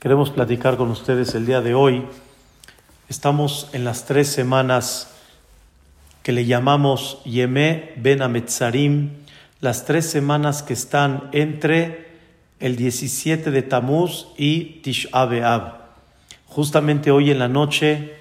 [0.00, 2.06] Queremos platicar con ustedes el día de hoy.
[3.10, 5.10] Estamos en las tres semanas
[6.22, 9.10] que le llamamos Yemé Ben Ametzarim,
[9.60, 12.12] las tres semanas que están entre
[12.60, 15.74] el 17 de Tamuz y Tish B'Av.
[16.46, 18.14] Justamente hoy en la noche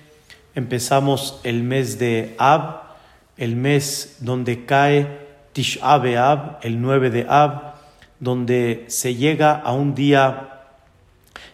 [0.55, 2.81] empezamos el mes de Ab,
[3.37, 5.07] el mes donde cae
[5.53, 7.75] Tish B'Av, el 9 de Ab,
[8.19, 10.58] donde se llega a un día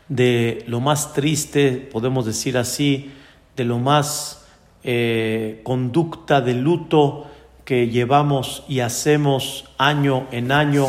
[0.08, 3.11] de lo más triste, podemos decir así,
[3.56, 4.46] de lo más
[4.84, 7.28] eh, conducta de luto
[7.64, 10.88] que llevamos y hacemos año en año,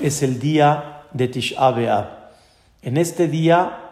[0.00, 1.54] es el día de Tish.
[2.82, 3.90] En este día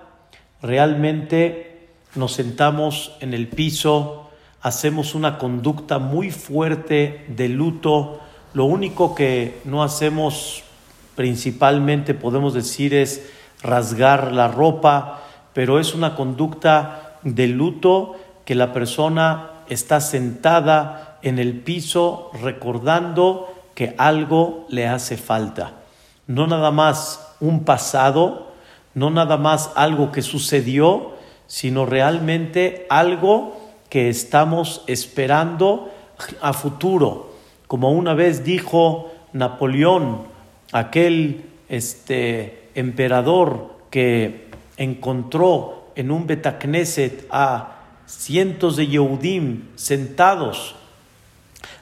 [0.62, 4.30] realmente nos sentamos en el piso,
[4.62, 8.20] hacemos una conducta muy fuerte de luto.
[8.54, 10.62] Lo único que no hacemos
[11.16, 13.28] principalmente, podemos decir, es
[13.62, 15.20] rasgar la ropa,
[15.52, 23.54] pero es una conducta de luto que la persona está sentada en el piso recordando
[23.74, 25.72] que algo le hace falta.
[26.26, 28.52] No nada más un pasado,
[28.94, 31.12] no nada más algo que sucedió,
[31.46, 33.56] sino realmente algo
[33.88, 35.90] que estamos esperando
[36.40, 37.32] a futuro.
[37.66, 40.22] Como una vez dijo Napoleón,
[40.72, 50.76] aquel este, emperador que encontró en un Betacneset a cientos de Yehudim sentados,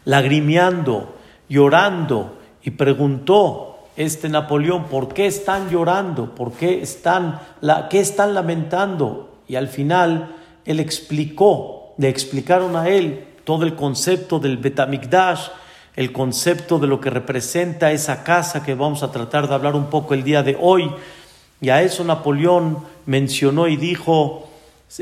[0.04, 1.14] lagrimeando,
[1.48, 6.34] llorando, y preguntó este Napoleón, ¿por qué están llorando?
[6.34, 9.38] ¿Por qué están, la, qué están lamentando?
[9.46, 15.48] Y al final él explicó, le explicaron a él todo el concepto del Betamikdash,
[15.96, 19.86] el concepto de lo que representa esa casa que vamos a tratar de hablar un
[19.86, 20.90] poco el día de hoy.
[21.60, 24.50] Y a eso Napoleón mencionó y dijo,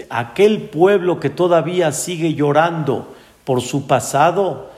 [0.09, 3.15] aquel pueblo que todavía sigue llorando
[3.45, 4.71] por su pasado,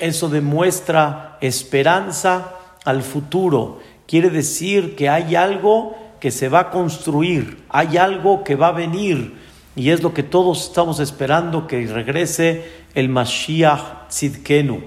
[0.00, 3.78] eso demuestra esperanza al futuro.
[4.06, 8.72] Quiere decir que hay algo que se va a construir, hay algo que va a
[8.72, 9.38] venir.
[9.76, 14.80] Y es lo que todos estamos esperando que regrese el Mashiach Tzidkenu.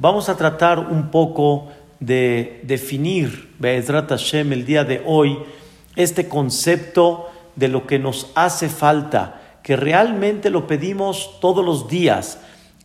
[0.00, 1.68] Vamos a tratar un poco
[1.98, 5.38] de definir, Be'ezrat Hashem, el día de hoy,
[5.94, 12.38] este concepto de lo que nos hace falta, que realmente lo pedimos todos los días.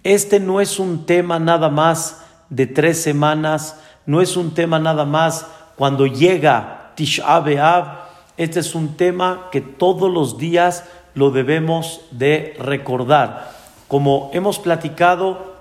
[0.04, 5.06] Este no es un tema nada más de tres semanas, no es un tema nada
[5.06, 10.84] más cuando llega Tisha B'Av, este es un tema que todos los días
[11.14, 13.54] lo debemos de recordar.
[13.88, 15.55] Como hemos platicado,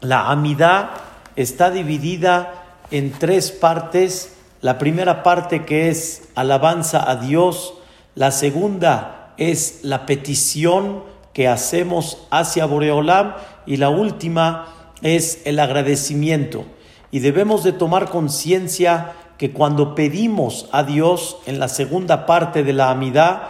[0.00, 0.90] la amidad
[1.36, 4.36] está dividida en tres partes.
[4.60, 7.74] La primera parte que es alabanza a Dios,
[8.14, 11.02] la segunda es la petición
[11.32, 13.34] que hacemos hacia Boreolam
[13.66, 16.64] y la última es el agradecimiento.
[17.10, 22.72] Y debemos de tomar conciencia que cuando pedimos a Dios en la segunda parte de
[22.72, 23.42] la amidad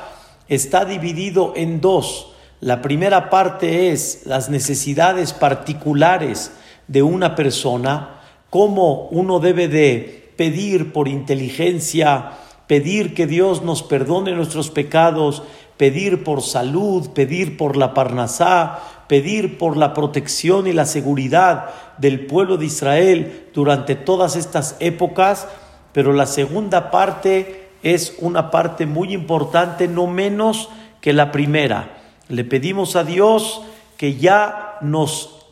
[0.49, 2.30] está dividido en dos.
[2.60, 6.53] La primera parte es las necesidades particulares
[6.88, 12.32] de una persona, cómo uno debe de pedir por inteligencia,
[12.66, 15.43] pedir que Dios nos perdone nuestros pecados,
[15.78, 22.26] pedir por salud, pedir por la parnasá, pedir por la protección y la seguridad del
[22.26, 25.49] pueblo de Israel durante todas estas épocas,
[25.94, 30.69] pero la segunda parte es una parte muy importante, no menos
[31.00, 32.00] que la primera
[32.31, 33.63] le pedimos a Dios
[33.97, 35.47] que ya nos,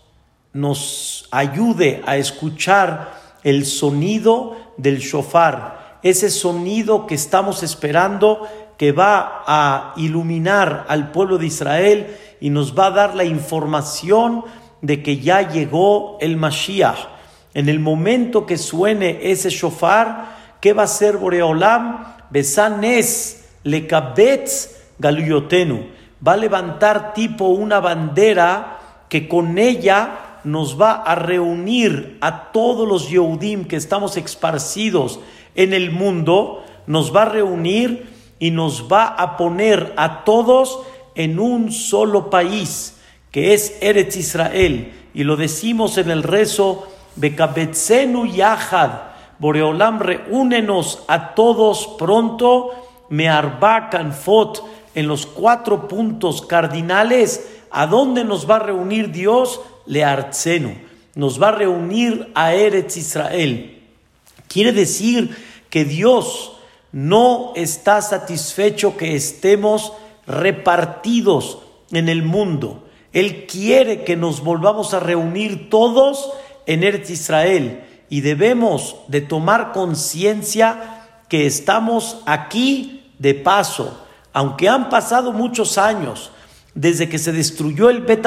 [0.53, 9.43] nos ayude a escuchar el sonido del shofar, ese sonido que estamos esperando que va
[9.45, 14.45] a iluminar al pueblo de Israel y nos va a dar la información
[14.81, 17.09] de que ya llegó el Mashiach.
[17.55, 22.15] En el momento que suene ese shofar, ¿qué va a ser Boreolam?
[22.31, 28.79] Besanes lekabetz galuyotenu va a levantar tipo una bandera
[29.09, 35.21] que con ella nos va a reunir a todos los Yehudim que estamos esparcidos
[35.55, 40.81] en el mundo, nos va a reunir y nos va a poner a todos
[41.15, 42.97] en un solo país,
[43.33, 44.93] que es Eretz Israel.
[45.15, 46.87] Y lo decimos en el rezo,
[47.17, 48.91] Bekabetzenu Yahad,
[49.39, 52.71] Boreolam, reúnenos a todos pronto,
[53.11, 54.63] Mearba Fot
[54.95, 59.61] en los cuatro puntos cardinales, ¿a dónde nos va a reunir Dios?
[59.87, 60.05] Le.
[61.15, 63.83] Nos va a reunir a Eretz Israel.
[64.49, 65.37] Quiere decir
[65.71, 66.53] que Dios
[66.93, 69.93] no está satisfecho que estemos
[70.27, 71.59] repartidos
[71.91, 72.85] en el mundo.
[73.13, 76.31] Él quiere que nos volvamos a reunir todos
[76.67, 84.07] en Eretz Israel y debemos de tomar conciencia que estamos aquí de paso,
[84.39, 86.31] aunque han pasado muchos años
[86.73, 88.25] desde que se destruyó el Bet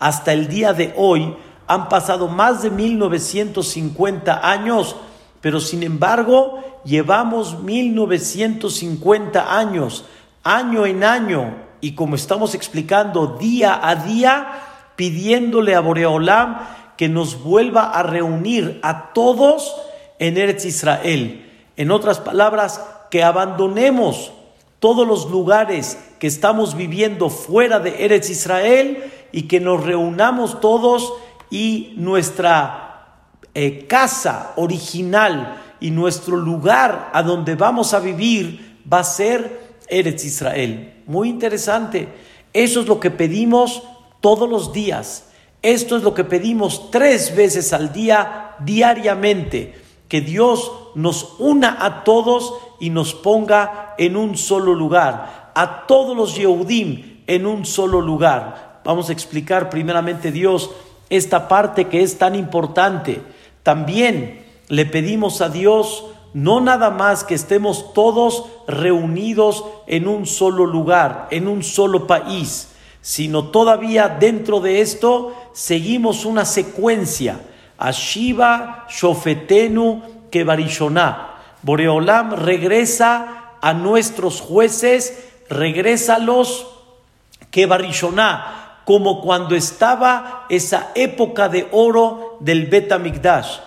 [0.00, 1.36] hasta el día de hoy,
[1.68, 4.96] han pasado más de 1950 años,
[5.40, 10.06] pero sin embargo llevamos 1950 años,
[10.42, 14.48] año en año, y como estamos explicando día a día,
[14.96, 16.58] pidiéndole a Boreolam
[16.96, 19.72] que nos vuelva a reunir a todos
[20.18, 21.48] en Eretz Israel.
[21.76, 24.32] En otras palabras, que abandonemos
[24.80, 31.12] todos los lugares que estamos viviendo fuera de Eretz Israel y que nos reunamos todos
[31.50, 32.86] y nuestra
[33.54, 40.24] eh, casa original y nuestro lugar a donde vamos a vivir va a ser Eretz
[40.24, 41.02] Israel.
[41.06, 42.08] Muy interesante.
[42.52, 43.82] Eso es lo que pedimos
[44.20, 45.26] todos los días.
[45.62, 49.74] Esto es lo que pedimos tres veces al día, diariamente,
[50.08, 56.16] que Dios nos una a todos y nos ponga en un solo lugar, a todos
[56.16, 58.80] los Yehudim en un solo lugar.
[58.84, 60.70] Vamos a explicar primeramente Dios
[61.10, 63.20] esta parte que es tan importante.
[63.62, 66.04] También le pedimos a Dios
[66.34, 72.68] no nada más que estemos todos reunidos en un solo lugar, en un solo país,
[73.00, 77.40] sino todavía dentro de esto seguimos una secuencia.
[77.78, 81.34] Ashiva, Shofetenu, Kebarishoná.
[81.62, 86.66] Boreolam regresa a nuestros jueces, regrésalos,
[87.50, 93.58] Kebarishoná, como cuando estaba esa época de oro del Betamigdash.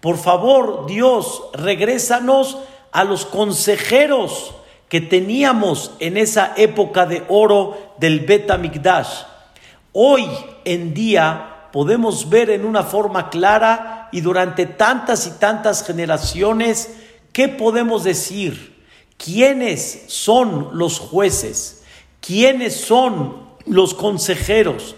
[0.00, 2.58] Por favor, Dios, regrésanos
[2.90, 4.54] a los consejeros
[4.88, 9.24] que teníamos en esa época de oro del Betamigdash.
[9.92, 10.26] Hoy
[10.64, 16.94] en día podemos ver en una forma clara y durante tantas y tantas generaciones
[17.32, 18.84] qué podemos decir,
[19.16, 21.84] quiénes son los jueces,
[22.20, 24.94] quiénes son los consejeros,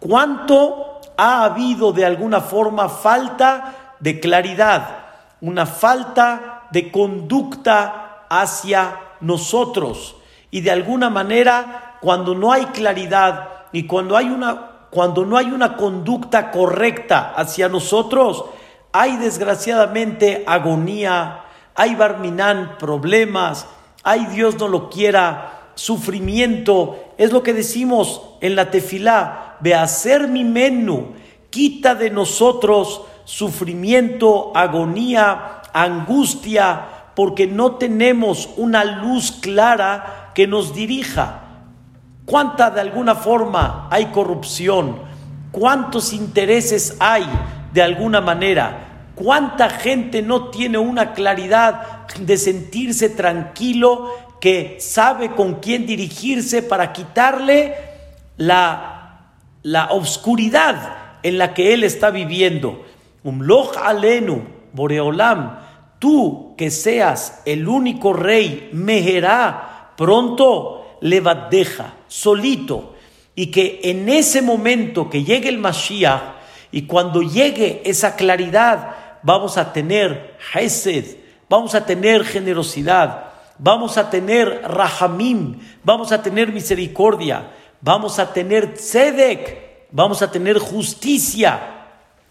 [0.00, 5.06] cuánto ha habido de alguna forma falta de claridad,
[5.40, 10.16] una falta de conducta hacia nosotros.
[10.50, 15.46] Y de alguna manera, cuando no hay claridad y cuando hay una cuando no hay
[15.46, 18.44] una conducta correcta hacia nosotros,
[18.92, 21.44] hay desgraciadamente agonía,
[21.74, 23.66] hay barminán, problemas,
[24.02, 27.12] hay Dios no lo quiera, sufrimiento.
[27.18, 31.14] Es lo que decimos en la tefilá, ve hacer mi menú,
[31.50, 41.45] quita de nosotros sufrimiento, agonía, angustia, porque no tenemos una luz clara que nos dirija.
[42.26, 44.98] ¿Cuánta de alguna forma hay corrupción?
[45.52, 47.24] ¿Cuántos intereses hay
[47.72, 49.12] de alguna manera?
[49.14, 56.92] ¿Cuánta gente no tiene una claridad de sentirse tranquilo, que sabe con quién dirigirse para
[56.92, 57.76] quitarle
[58.36, 59.30] la,
[59.62, 62.84] la obscuridad en la que él está viviendo?
[63.22, 65.60] Umloch alenu, Boreolam,
[66.00, 72.94] tú que seas el único rey, Mejerá, pronto deja solito,
[73.34, 76.36] y que en ese momento que llegue el Mashiach
[76.72, 81.16] y cuando llegue esa claridad, vamos a tener Hesed,
[81.48, 83.26] vamos a tener generosidad,
[83.58, 87.50] vamos a tener Rahamim, vamos a tener misericordia,
[87.80, 91.60] vamos a tener Tzedek, vamos a tener justicia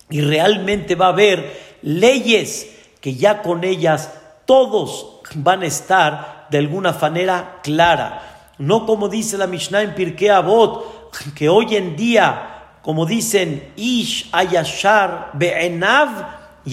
[0.09, 4.11] y realmente va a haber leyes que ya con ellas
[4.45, 8.34] todos van a estar de alguna manera clara.
[8.57, 14.29] No como dice la Mishnah en Pirkei Avot, que hoy en día, como dicen, Ish
[14.31, 16.09] Ayashar Be'enav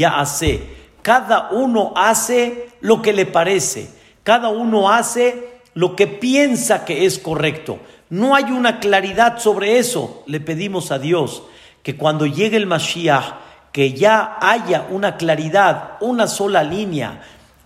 [0.06, 0.82] hace.
[1.02, 3.90] Cada uno hace lo que le parece.
[4.22, 7.78] Cada uno hace lo que piensa que es correcto.
[8.08, 10.22] No hay una claridad sobre eso.
[10.26, 11.42] Le pedimos a Dios
[11.82, 13.34] que cuando llegue el Mashiach,
[13.72, 17.22] que ya haya una claridad, una sola línea,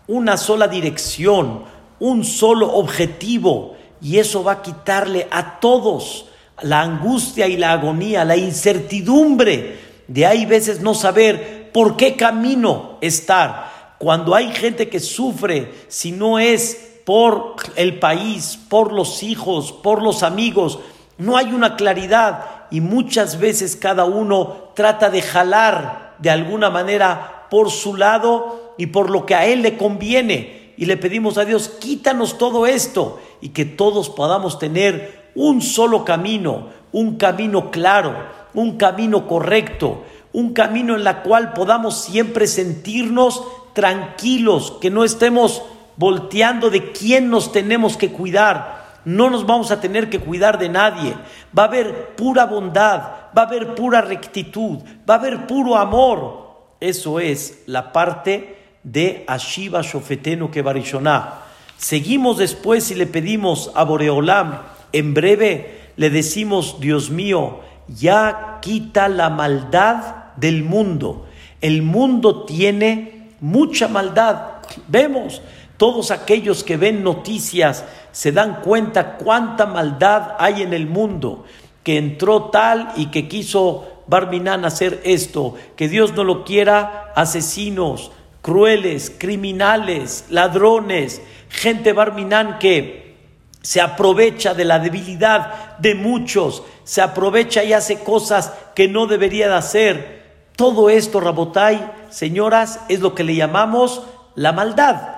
[0.06, 1.64] una sola dirección,
[1.98, 6.26] un solo objetivo, y eso va a quitarle a todos
[6.62, 12.98] la angustia y la agonía, la incertidumbre de ahí veces no saber por qué camino
[13.00, 13.94] estar.
[13.98, 20.02] Cuando hay gente que sufre, si no es por el país, por los hijos, por
[20.02, 20.78] los amigos,
[21.18, 27.46] no hay una claridad y muchas veces cada uno trata de jalar de alguna manera
[27.50, 30.65] por su lado y por lo que a él le conviene.
[30.76, 36.04] Y le pedimos a Dios, quítanos todo esto y que todos podamos tener un solo
[36.04, 38.14] camino, un camino claro,
[38.54, 40.02] un camino correcto,
[40.32, 43.42] un camino en la cual podamos siempre sentirnos
[43.72, 45.62] tranquilos, que no estemos
[45.96, 49.00] volteando de quién nos tenemos que cuidar.
[49.04, 51.14] No nos vamos a tener que cuidar de nadie.
[51.56, 53.00] Va a haber pura bondad,
[53.36, 54.78] va a haber pura rectitud,
[55.08, 56.46] va a haber puro amor.
[56.80, 58.55] Eso es la parte
[58.86, 61.40] de Ashiva Shofetenu Kebarishoná.
[61.76, 64.60] Seguimos después y le pedimos a Boreolam,
[64.92, 71.26] en breve le decimos, Dios mío, ya quita la maldad del mundo.
[71.60, 74.62] El mundo tiene mucha maldad.
[74.86, 75.42] Vemos,
[75.76, 81.44] todos aquellos que ven noticias se dan cuenta cuánta maldad hay en el mundo,
[81.82, 88.12] que entró tal y que quiso Barminan hacer esto, que Dios no lo quiera, asesinos,
[88.46, 93.16] crueles, criminales, ladrones, gente Barminan que
[93.60, 99.48] se aprovecha de la debilidad de muchos, se aprovecha y hace cosas que no debería
[99.48, 100.22] de hacer.
[100.54, 104.04] Todo esto, Rabotai, señoras, es lo que le llamamos
[104.36, 105.08] la maldad.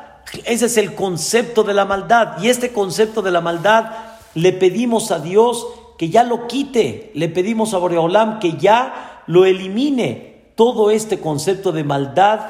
[0.47, 2.42] Ese es el concepto de la maldad.
[2.42, 3.90] Y este concepto de la maldad
[4.32, 5.66] le pedimos a Dios
[5.99, 7.11] que ya lo quite.
[7.12, 10.52] Le pedimos a Boreolam que ya lo elimine.
[10.54, 12.40] Todo este concepto de maldad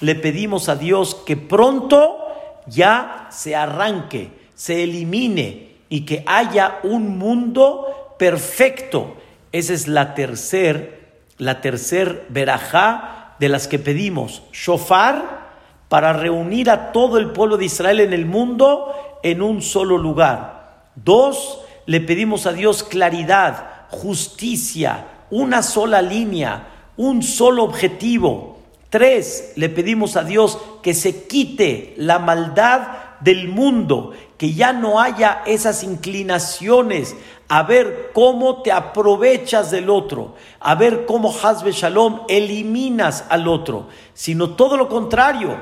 [0.00, 2.18] le pedimos a Dios que pronto
[2.66, 9.16] ya se arranque, se elimine y que haya un mundo perfecto.
[9.52, 14.42] Esa es la tercer, la tercer verajá de las que pedimos.
[14.52, 15.46] Shofar
[15.88, 20.84] para reunir a todo el pueblo de Israel en el mundo en un solo lugar.
[20.94, 28.55] Dos, le pedimos a Dios claridad, justicia, una sola línea, un solo objetivo.
[28.96, 32.80] Tres, le pedimos a Dios que se quite la maldad
[33.20, 37.14] del mundo, que ya no haya esas inclinaciones
[37.46, 43.88] a ver cómo te aprovechas del otro, a ver cómo Hazbe Shalom eliminas al otro,
[44.14, 45.58] sino todo lo contrario,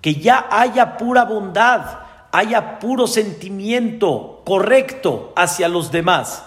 [0.00, 1.98] que ya haya pura bondad,
[2.32, 6.42] haya puro sentimiento correcto hacia los demás.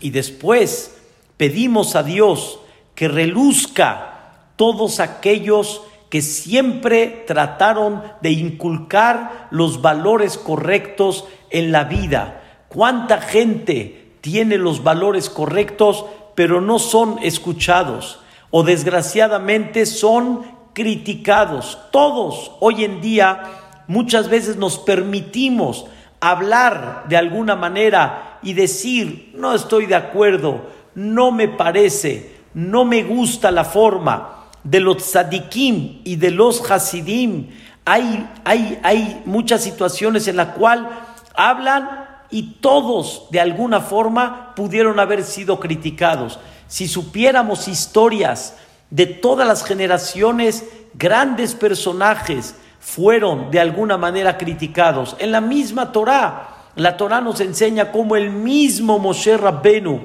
[0.00, 0.96] Y después
[1.36, 2.58] pedimos a Dios
[2.96, 4.17] que reluzca
[4.58, 12.42] todos aquellos que siempre trataron de inculcar los valores correctos en la vida.
[12.68, 18.18] ¿Cuánta gente tiene los valores correctos pero no son escuchados?
[18.50, 21.78] O desgraciadamente son criticados.
[21.92, 23.44] Todos hoy en día
[23.86, 25.86] muchas veces nos permitimos
[26.18, 30.62] hablar de alguna manera y decir, no estoy de acuerdo,
[30.96, 34.34] no me parece, no me gusta la forma
[34.64, 37.50] de los tzadikim y de los hasidim.
[37.84, 40.88] Hay, hay, hay muchas situaciones en las cuales
[41.34, 46.38] hablan y todos de alguna forma pudieron haber sido criticados.
[46.66, 48.56] Si supiéramos historias
[48.90, 55.16] de todas las generaciones, grandes personajes fueron de alguna manera criticados.
[55.18, 60.02] En la misma Torá, la Torá nos enseña cómo el mismo Moshe Rabbenu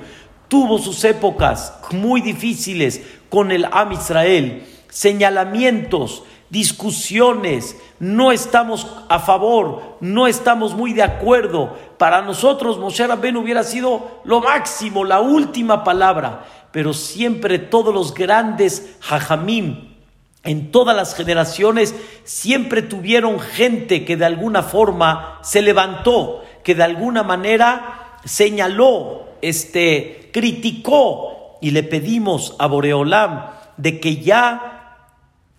[0.47, 3.01] tuvo sus épocas muy difíciles
[3.33, 6.21] con el Am Israel, señalamientos,
[6.51, 11.75] discusiones, no estamos a favor, no estamos muy de acuerdo.
[11.97, 18.13] Para nosotros Moshe Rabben hubiera sido lo máximo, la última palabra, pero siempre todos los
[18.13, 19.95] grandes hajamim
[20.43, 26.83] en todas las generaciones siempre tuvieron gente que de alguna forma se levantó, que de
[26.83, 33.45] alguna manera señaló, este, criticó y le pedimos a Boreolam
[33.77, 34.97] de que ya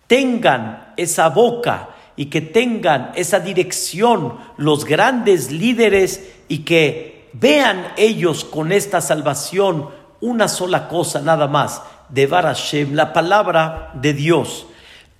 [0.05, 8.45] tengan esa boca y que tengan esa dirección los grandes líderes y que vean ellos
[8.45, 9.89] con esta salvación
[10.21, 14.67] una sola cosa nada más, de Barashem, la palabra de Dios.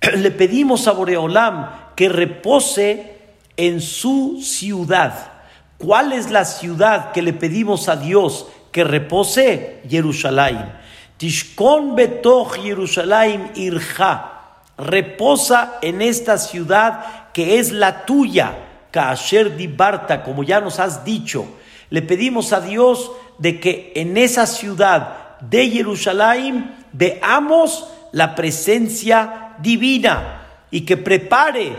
[0.00, 3.18] Le pedimos a Boreolam que repose
[3.56, 5.32] en su ciudad.
[5.78, 9.80] ¿Cuál es la ciudad que le pedimos a Dios que repose?
[9.88, 10.70] Jerusalén.
[11.16, 18.52] Tishkon betoch Jerusalén irja reposa en esta ciudad que es la tuya,
[18.90, 21.46] Kaasher Dibarta, como ya nos has dicho.
[21.88, 30.48] Le pedimos a Dios de que en esa ciudad de Jerusalén veamos la presencia divina
[30.70, 31.72] y que prepare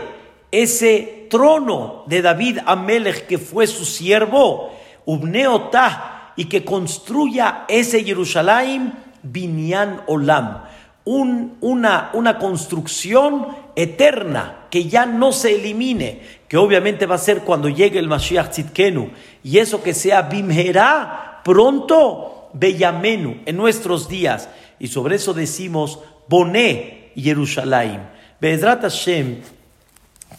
[0.50, 4.72] ese trono de David Amelech que fue su siervo,
[5.04, 10.62] Ubneotah, y que construya ese Jerusalén, Binyan Olam
[11.08, 17.98] una, construcción eterna, que ya no se elimine, que obviamente va a ser cuando llegue
[17.98, 19.10] el Mashiach Tzidkenu,
[19.42, 24.48] y eso que sea Bimherá, pronto, Beyamenu, en nuestros días.
[24.78, 28.02] Y sobre eso decimos, Boné Jerusalén.
[28.40, 29.40] Be'ezrat Hashem,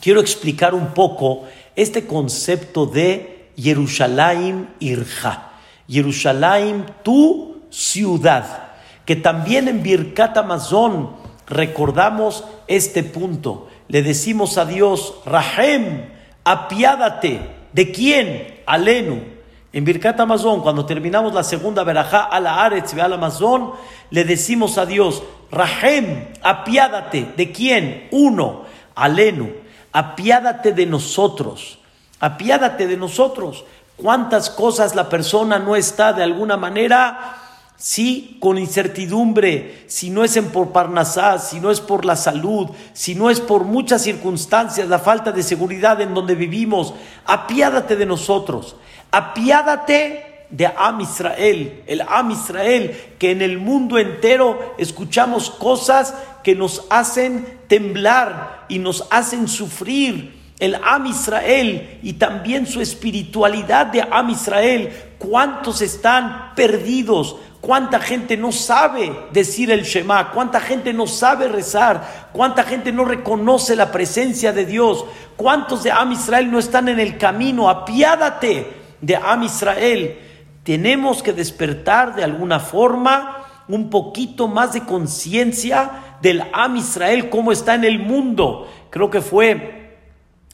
[0.02, 5.49] quiero explicar un poco este concepto de Jerusalén Irja.
[5.90, 8.70] Jerusalén, tu ciudad.
[9.06, 11.10] Que también en Birkat Amazon
[11.48, 13.68] recordamos este punto.
[13.88, 16.06] Le decimos a Dios, Rahem,
[16.44, 17.42] apiádate.
[17.74, 18.62] ¿De quién?
[18.66, 19.40] Alenu.
[19.72, 23.72] En Birkat Amazon, cuando terminamos la segunda verajá Aretz al Amazon,
[24.10, 27.34] le decimos a Dios, Rahem, apiádate.
[27.36, 28.08] ¿De quién?
[28.12, 28.64] Uno,
[28.96, 29.52] Alenu.
[29.92, 31.80] Apiádate de nosotros.
[32.20, 33.64] Apiádate de nosotros.
[34.02, 37.40] ¿Cuántas cosas la persona no está de alguna manera
[37.82, 42.68] Sí, con incertidumbre, si no es en por Parnasá, si no es por la salud,
[42.92, 46.94] si no es por muchas circunstancias, la falta de seguridad en donde vivimos,
[47.26, 48.76] apiádate de nosotros,
[49.12, 56.14] apiádate de Am Israel, el Am Israel, que en el mundo entero escuchamos cosas
[56.44, 60.38] que nos hacen temblar y nos hacen sufrir.
[60.60, 68.38] El Am Israel y también su espiritualidad de Am Israel, cuántos están perdidos, ¿Cuánta gente
[68.38, 70.32] no sabe decir el Shema?
[70.32, 72.30] ¿Cuánta gente no sabe rezar?
[72.32, 75.04] ¿Cuánta gente no reconoce la presencia de Dios?
[75.36, 77.70] ¿Cuántos de Am Israel no están en el camino?
[77.70, 80.18] Apiádate de Am Israel.
[80.64, 87.52] Tenemos que despertar de alguna forma un poquito más de conciencia del Am Israel, cómo
[87.52, 88.70] está en el mundo.
[88.90, 89.79] Creo que fue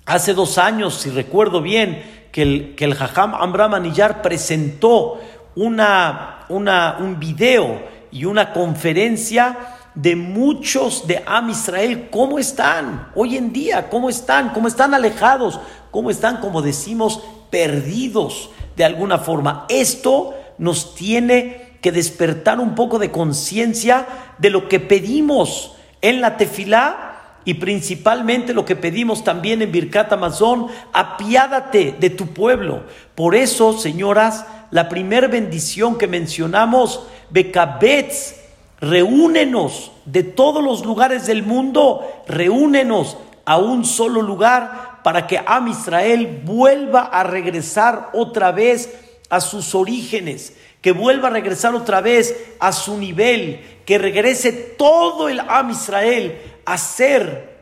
[0.05, 3.71] hace dos años, si recuerdo bien, que el, que el Jajam Amram
[4.21, 5.19] presentó
[5.55, 7.81] una, una, un video
[8.12, 9.57] y una conferencia
[9.95, 15.59] de muchos de Am Israel, cómo están hoy en día, cómo están, cómo están alejados,
[15.91, 19.65] cómo están, como decimos, perdidos de alguna forma.
[19.69, 24.05] Esto nos tiene que despertar un poco de conciencia
[24.37, 27.14] de lo que pedimos en la tefilá
[27.46, 32.84] y principalmente lo que pedimos también en Birkat Amazon, apiádate de tu pueblo.
[33.14, 38.42] Por eso, señoras, la primera bendición que mencionamos, Becabetz,
[38.81, 45.68] reúnenos de todos los lugares del mundo, reúnenos a un solo lugar para que Am
[45.68, 48.92] Israel vuelva a regresar otra vez
[49.29, 55.29] a sus orígenes, que vuelva a regresar otra vez a su nivel, que regrese todo
[55.29, 57.55] el Am Israel a ser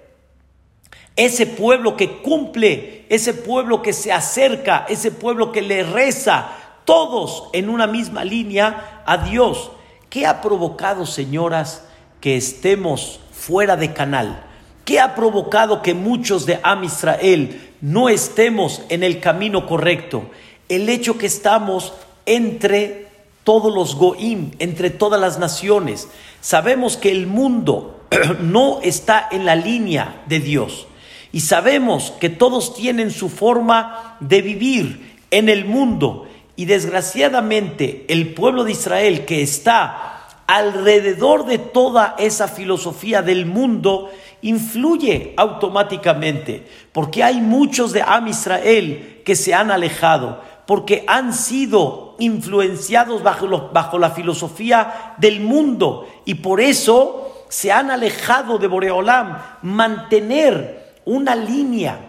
[1.16, 6.50] ese pueblo que cumple, ese pueblo que se acerca, ese pueblo que le reza,
[6.86, 9.72] todos en una misma línea a Dios.
[10.10, 11.84] ¿Qué ha provocado, señoras,
[12.20, 14.44] que estemos fuera de canal?
[14.86, 20.26] ¿Qué ha provocado que muchos de Am Israel no estemos en el camino correcto?
[20.68, 21.94] El hecho que estamos
[22.26, 23.08] entre
[23.44, 26.08] todos los Goim, entre todas las naciones.
[26.42, 28.03] Sabemos que el mundo
[28.42, 30.88] no está en la línea de Dios.
[31.32, 36.28] Y sabemos que todos tienen su forma de vivir en el mundo.
[36.56, 44.12] Y desgraciadamente el pueblo de Israel que está alrededor de toda esa filosofía del mundo
[44.44, 52.16] influye automáticamente, porque hay muchos de Am Israel que se han alejado, porque han sido
[52.20, 59.38] influenciados bajo, bajo la filosofía del mundo y por eso se han alejado de Boreolam.
[59.62, 62.00] Mantener una línea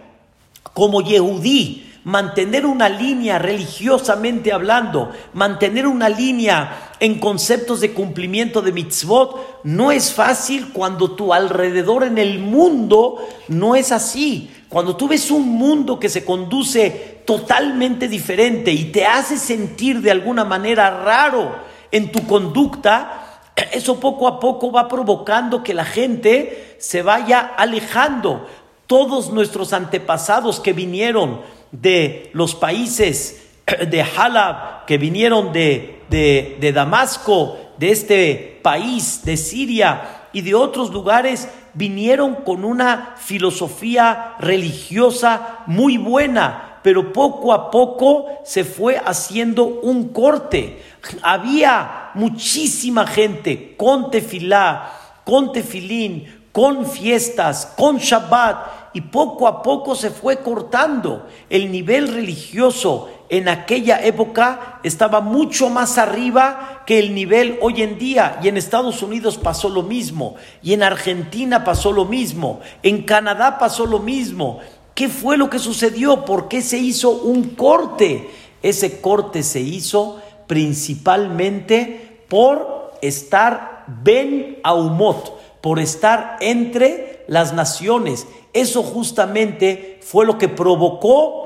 [0.73, 8.71] como Yehudí, mantener una línea religiosamente hablando, mantener una línea en conceptos de cumplimiento de
[8.71, 14.49] mitzvot, no es fácil cuando tu alrededor en el mundo no es así.
[14.67, 20.09] Cuando tú ves un mundo que se conduce totalmente diferente y te hace sentir de
[20.09, 21.55] alguna manera raro
[21.91, 23.24] en tu conducta,
[23.55, 28.47] eso poco a poco va provocando que la gente se vaya alejando.
[28.87, 31.41] Todos nuestros antepasados que vinieron
[31.71, 33.43] de los países
[33.89, 40.91] de Halab, que vinieron de, de, Damasco, de este país, de Siria y de otros
[40.91, 49.65] lugares, vinieron con una filosofía religiosa muy buena, pero poco a poco se fue haciendo
[49.65, 50.83] un corte.
[51.23, 54.91] Había muchísima gente con tefilá,
[55.23, 61.27] con tefilín, con fiestas, con Shabbat, y poco a poco se fue cortando.
[61.49, 67.97] El nivel religioso en aquella época estaba mucho más arriba que el nivel hoy en
[67.97, 68.39] día.
[68.41, 70.35] Y en Estados Unidos pasó lo mismo.
[70.61, 72.61] Y en Argentina pasó lo mismo.
[72.83, 74.59] En Canadá pasó lo mismo.
[74.95, 76.25] ¿Qué fue lo que sucedió?
[76.25, 78.31] ¿Por qué se hizo un corte?
[78.63, 88.25] Ese corte se hizo principalmente por estar Ben Aumot, por estar entre las naciones.
[88.53, 91.45] Eso justamente fue lo que provocó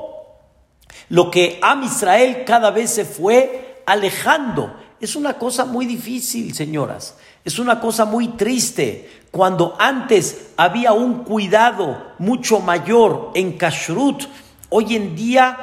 [1.10, 4.72] lo que Am Israel cada vez se fue alejando.
[5.00, 7.16] Es una cosa muy difícil, señoras.
[7.44, 9.19] Es una cosa muy triste.
[9.30, 14.24] Cuando antes había un cuidado mucho mayor en Kashrut,
[14.70, 15.56] hoy en día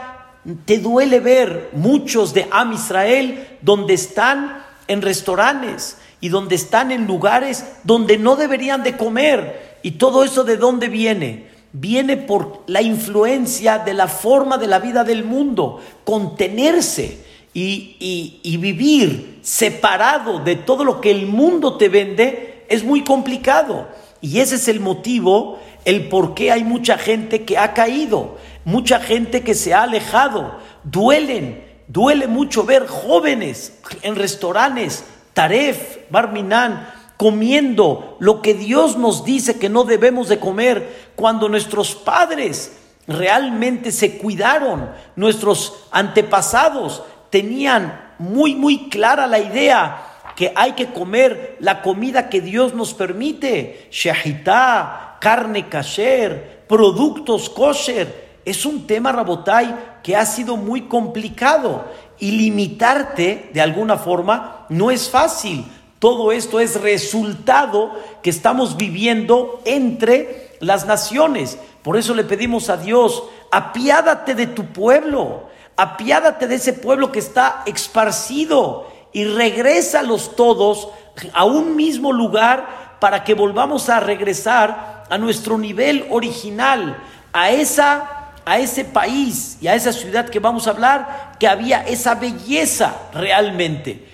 [0.66, 7.08] te duele ver muchos de Am Israel donde están en restaurantes y donde están en
[7.08, 9.80] lugares donde no deberían de comer.
[9.84, 11.48] ¿Y todo eso de dónde viene?
[11.74, 18.58] Viene por la influencia de la forma de la vida del mundo, contenerse y, y
[18.58, 23.88] vivir separado de todo lo que el mundo te vende es muy complicado.
[24.22, 29.00] Y ese es el motivo, el por qué hay mucha gente que ha caído, mucha
[29.00, 30.60] gente que se ha alejado.
[30.84, 35.04] Duelen, duele mucho ver jóvenes en restaurantes
[35.34, 41.94] Taref, Barminan, comiendo lo que Dios nos dice que no debemos de comer, cuando nuestros
[41.94, 42.76] padres
[43.08, 51.58] realmente se cuidaron, nuestros antepasados tenían muy, muy clara la idea que hay que comer
[51.60, 58.38] la comida que Dios nos permite, shahitá, carne kasher, productos kosher.
[58.45, 61.86] Es un tema, Rabotai, que ha sido muy complicado
[62.19, 65.65] y limitarte de alguna forma no es fácil.
[65.97, 71.58] Todo esto es resultado que estamos viviendo entre las naciones.
[71.82, 77.17] Por eso le pedimos a Dios, apiádate de tu pueblo, apiádate de ese pueblo que
[77.17, 80.90] está esparcido y regrésalos todos
[81.34, 86.96] a un mismo lugar para que volvamos a regresar a nuestro nivel original,
[87.34, 88.14] a esa
[88.46, 92.96] a ese país y a esa ciudad que vamos a hablar, que había esa belleza
[93.12, 94.08] realmente.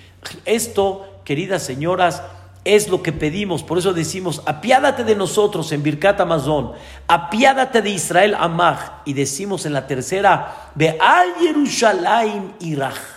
[0.46, 2.24] Esto, queridas señoras,
[2.64, 3.62] es lo que pedimos.
[3.62, 6.72] Por eso decimos, apiádate de nosotros en Birkat Amazon,
[7.10, 9.04] apiádate de Israel Amach.
[9.04, 13.13] Y decimos en la tercera, ve al Jerusalén Irach,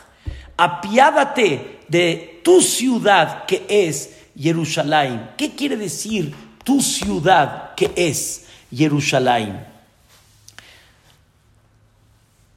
[0.56, 5.30] apiádate de tu ciudad que es Jerusalén.
[5.36, 9.66] ¿Qué quiere decir tu ciudad que es Jerusalén?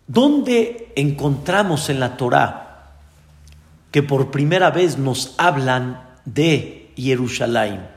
[0.07, 2.95] ¿Dónde encontramos en la Torá
[3.91, 7.87] que por primera vez nos hablan de Jerusalén?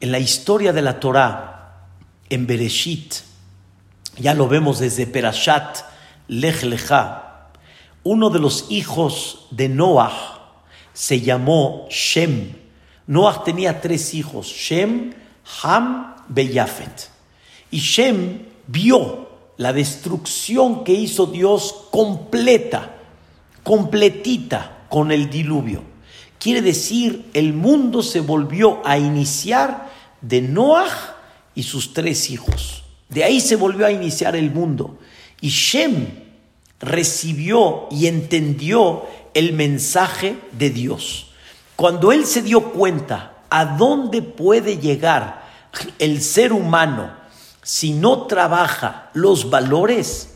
[0.00, 1.86] En la historia de la Torá,
[2.28, 3.14] en Bereshit,
[4.16, 5.78] ya lo vemos desde Perashat
[6.26, 7.31] Lech Lecha,
[8.04, 10.40] uno de los hijos de Noah
[10.92, 12.54] se llamó Shem.
[13.06, 15.12] Noah tenía tres hijos, Shem,
[15.62, 17.10] Ham, Beyafet.
[17.70, 22.96] Y Shem vio la destrucción que hizo Dios completa,
[23.62, 25.82] completita con el diluvio.
[26.38, 31.16] Quiere decir, el mundo se volvió a iniciar de Noah
[31.54, 32.82] y sus tres hijos.
[33.08, 34.98] De ahí se volvió a iniciar el mundo.
[35.40, 36.21] Y Shem
[36.82, 41.32] recibió y entendió el mensaje de Dios.
[41.76, 45.42] Cuando él se dio cuenta a dónde puede llegar
[45.98, 47.10] el ser humano
[47.62, 50.34] si no trabaja los valores,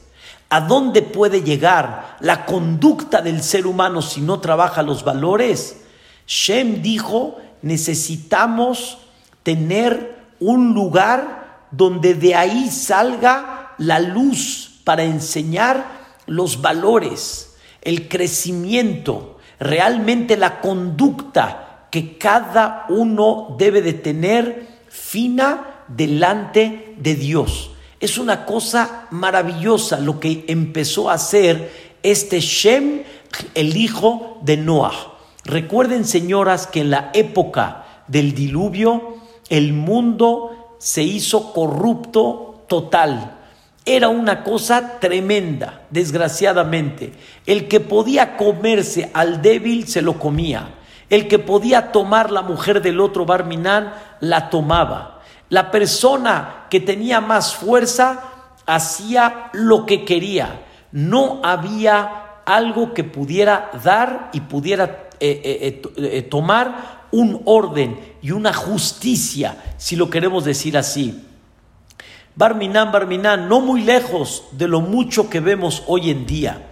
[0.49, 5.83] ¿a dónde puede llegar la conducta del ser humano si no trabaja los valores?
[6.27, 8.99] Shem dijo, necesitamos
[9.43, 19.39] tener un lugar donde de ahí salga la luz para enseñar los valores, el crecimiento,
[19.59, 27.71] realmente la conducta que cada uno debe de tener fina delante de Dios.
[28.01, 33.03] Es una cosa maravillosa lo que empezó a hacer este Shem,
[33.55, 35.15] el hijo de Noah.
[35.45, 39.17] Recuerden, señoras, que en la época del diluvio
[39.49, 43.36] el mundo se hizo corrupto total.
[43.89, 47.13] Era una cosa tremenda, desgraciadamente.
[47.47, 50.75] El que podía comerse al débil se lo comía.
[51.09, 55.21] El que podía tomar la mujer del otro Barminán la tomaba.
[55.51, 58.25] La persona que tenía más fuerza
[58.67, 60.63] hacía lo que quería.
[60.91, 68.33] No había algo que pudiera dar y pudiera eh, eh, eh, tomar un orden y
[68.33, 71.26] una justicia, si lo queremos decir así.
[72.37, 76.69] Barminán, Barminán, no muy lejos de lo mucho que vemos hoy en día.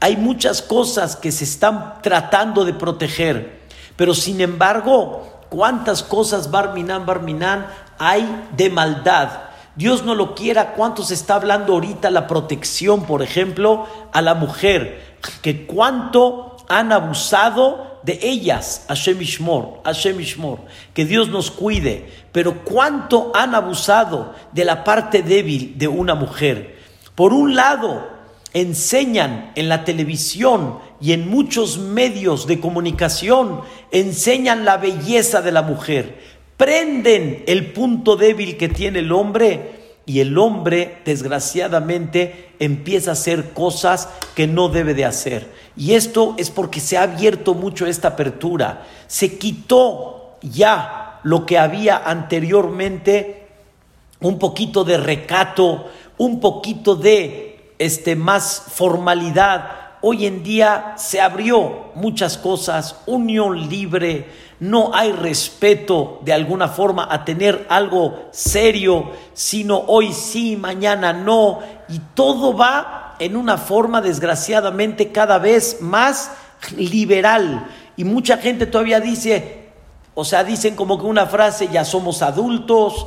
[0.00, 3.62] Hay muchas cosas que se están tratando de proteger,
[3.96, 7.66] pero sin embargo, ¿cuántas cosas Barminán, Barminán
[7.98, 9.30] hay de maldad,
[9.78, 10.74] Dios no lo quiera.
[10.74, 15.16] ¿Cuánto se está hablando ahorita la protección, por ejemplo, a la mujer?
[15.40, 20.60] Que cuánto han abusado de ellas, Hashem Ishmor, Hashem Ishmor,
[20.94, 26.78] que Dios nos cuide, pero cuánto han abusado de la parte débil de una mujer.
[27.14, 28.08] Por un lado,
[28.54, 35.60] enseñan en la televisión y en muchos medios de comunicación, enseñan la belleza de la
[35.60, 36.18] mujer,
[36.56, 43.50] prenden el punto débil que tiene el hombre y el hombre desgraciadamente empieza a hacer
[43.50, 45.46] cosas que no debe de hacer.
[45.78, 48.84] Y esto es porque se ha abierto mucho esta apertura.
[49.06, 53.46] Se quitó ya lo que había anteriormente,
[54.20, 55.86] un poquito de recato,
[56.18, 59.70] un poquito de este, más formalidad.
[60.00, 64.26] Hoy en día se abrió muchas cosas, unión libre,
[64.58, 71.60] no hay respeto de alguna forma a tener algo serio, sino hoy sí, mañana no,
[71.88, 76.32] y todo va en una forma desgraciadamente cada vez más
[76.76, 77.68] liberal.
[77.96, 79.68] Y mucha gente todavía dice,
[80.14, 83.06] o sea, dicen como que una frase, ya somos adultos,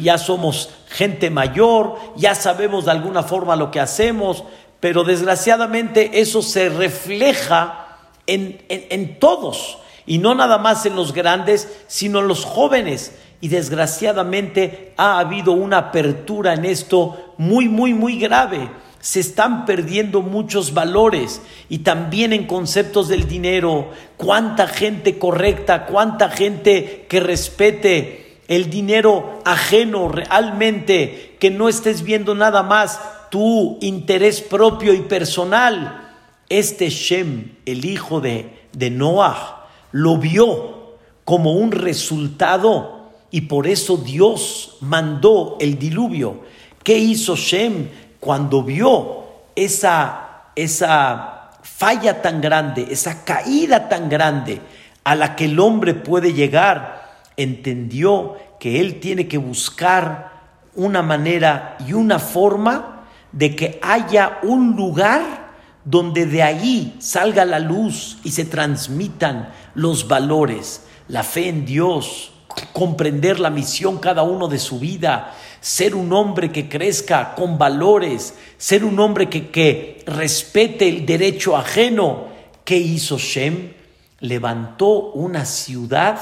[0.00, 4.44] ya somos gente mayor, ya sabemos de alguna forma lo que hacemos,
[4.78, 11.68] pero desgraciadamente eso se refleja en, en todos y no nada más en los grandes,
[11.86, 13.12] sino en los jóvenes.
[13.40, 18.70] Y desgraciadamente ha habido una apertura en esto muy, muy, muy grave.
[19.00, 23.90] Se están perdiendo muchos valores y también en conceptos del dinero.
[24.18, 32.34] Cuánta gente correcta, cuánta gente que respete el dinero ajeno realmente, que no estés viendo
[32.34, 33.00] nada más
[33.30, 36.08] tu interés propio y personal.
[36.48, 42.99] Este Shem, el hijo de, de Noah, lo vio como un resultado
[43.30, 46.42] y por eso Dios mandó el diluvio.
[46.82, 47.88] ¿Qué hizo Shem
[48.18, 54.60] cuando vio esa, esa falla tan grande, esa caída tan grande
[55.04, 57.28] a la que el hombre puede llegar?
[57.36, 60.30] Entendió que él tiene que buscar
[60.74, 65.50] una manera y una forma de que haya un lugar
[65.84, 72.32] donde de ahí salga la luz y se transmitan los valores, la fe en Dios,
[72.72, 78.34] comprender la misión cada uno de su vida, ser un hombre que crezca con valores,
[78.56, 82.28] ser un hombre que, que respete el derecho ajeno.
[82.64, 83.72] ¿Qué hizo Shem?
[84.20, 86.18] Levantó una ciudad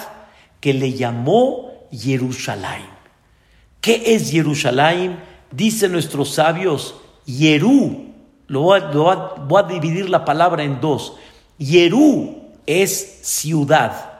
[0.60, 2.86] que le llamó Jerusalén.
[3.80, 5.18] ¿Qué es Jerusalén?
[5.50, 6.94] Dicen nuestros sabios,
[7.26, 8.06] Yerú.
[8.46, 11.14] Lo voy, a, a dividir la palabra en dos.
[11.58, 14.12] Yerú es ciudad.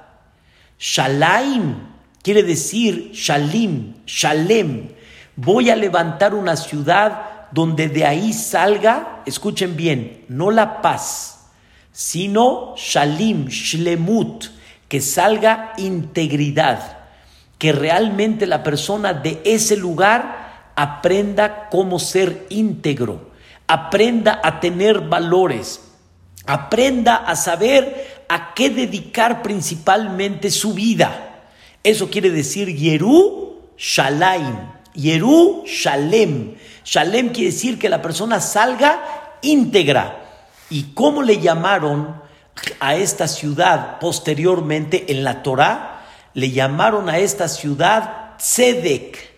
[0.79, 1.88] Shalaim
[2.23, 4.89] quiere decir Shalim, Shalem.
[5.37, 11.51] Voy a levantar una ciudad donde de ahí salga, escuchen bien, no la paz,
[11.93, 14.47] sino Shalim, Shlemut,
[14.89, 16.99] que salga integridad,
[17.59, 23.31] que realmente la persona de ese lugar aprenda cómo ser íntegro,
[23.67, 25.81] aprenda a tener valores,
[26.47, 31.28] aprenda a saber a qué dedicar principalmente su vida.
[31.83, 34.79] Eso quiere decir Yerú Shalaim.
[34.95, 36.57] Yerú Shalem.
[36.85, 40.25] Shalem quiere decir que la persona salga íntegra.
[40.71, 42.21] ¿Y cómo le llamaron
[42.81, 46.05] a esta ciudad posteriormente en la Torah?
[46.35, 49.37] Le llamaron a esta ciudad Tzedek.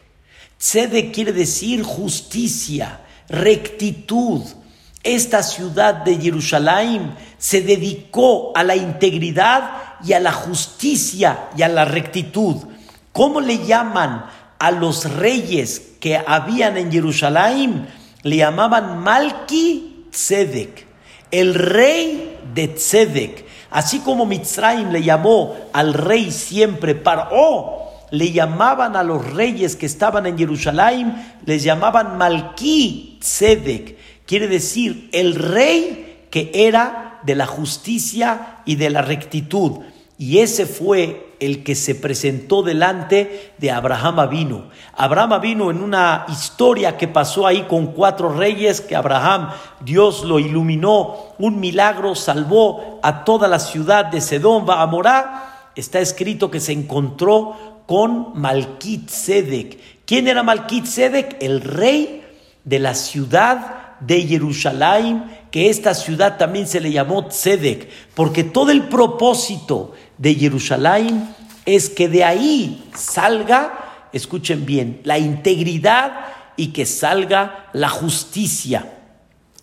[0.58, 4.42] Tzedek quiere decir justicia, rectitud.
[5.02, 11.68] Esta ciudad de Jerusalén se dedicó a la integridad y a la justicia y a
[11.68, 12.56] la rectitud.
[13.12, 14.26] ¿Cómo le llaman
[14.58, 17.88] a los reyes que habían en Jerusalén?
[18.22, 20.86] Le llamaban Malki Tzedek,
[21.30, 23.46] el rey de Tzedek.
[23.70, 27.78] Así como Mitzrayim le llamó al rey siempre Paró,
[28.10, 33.96] le llamaban a los reyes que estaban en Jerusalén, les llamaban Malki Tzedek.
[34.26, 39.80] Quiere decir el rey que era de la justicia y de la rectitud.
[40.20, 44.68] Y ese fue el que se presentó delante de Abraham vino.
[44.94, 49.48] Abraham vino en una historia que pasó ahí con cuatro reyes, que Abraham,
[49.80, 55.70] Dios lo iluminó, un milagro salvó a toda la ciudad de Sedón, Amorá.
[55.74, 60.04] Está escrito que se encontró con Malkit Sedek.
[60.04, 61.38] ¿Quién era Malkit Sedek?
[61.40, 62.22] El rey
[62.62, 68.70] de la ciudad de Jerusalén que esta ciudad también se le llamó Tzedek, porque todo
[68.70, 76.12] el propósito de Jerusalén es que de ahí salga escuchen bien, la integridad
[76.56, 78.98] y que salga la justicia.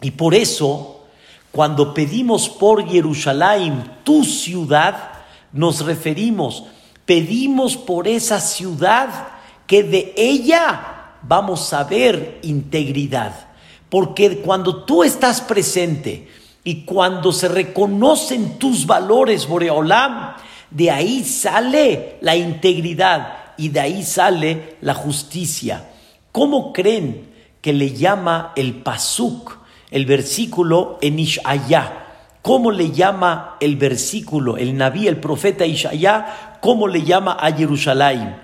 [0.01, 1.05] Y por eso,
[1.51, 5.11] cuando pedimos por Jerusalén, tu ciudad,
[5.51, 6.65] nos referimos,
[7.05, 9.27] pedimos por esa ciudad
[9.65, 13.47] que de ella vamos a ver integridad.
[13.89, 16.29] Porque cuando tú estás presente
[16.67, 20.33] y cuando se reconocen tus valores, Boreolam,
[20.69, 25.87] de ahí sale la integridad y de ahí sale la justicia.
[26.33, 27.29] ¿Cómo creen
[27.61, 29.59] que le llama el Pasuk,
[29.91, 32.05] el versículo en Ishaya?
[32.41, 36.57] ¿Cómo le llama el versículo, el Naví, el profeta Ishaya?
[36.59, 38.35] ¿Cómo le llama a Jerusalén?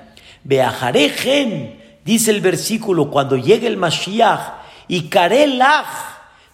[0.45, 6.12] Beajarejen, dice el versículo, cuando llegue el Mashiach, y Karelach,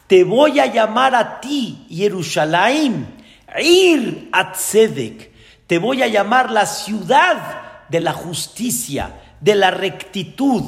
[0.10, 3.16] te voy a llamar a ti, Jerusalén,
[3.62, 5.32] Ir Atzedek,
[5.68, 10.64] te voy a llamar la ciudad de la justicia, de la rectitud,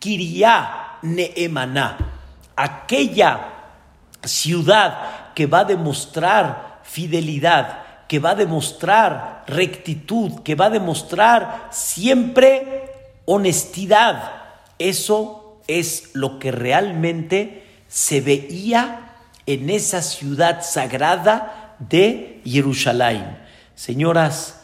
[0.00, 1.96] Kiria Neemaná,
[2.56, 3.52] aquella
[4.24, 11.68] ciudad que va a demostrar fidelidad, que va a demostrar rectitud, que va a demostrar
[11.70, 12.90] siempre
[13.26, 14.32] honestidad.
[14.80, 17.61] Eso es lo que realmente
[17.92, 19.10] se veía
[19.44, 23.36] en esa ciudad sagrada de Jerusalén.
[23.74, 24.62] Señoras,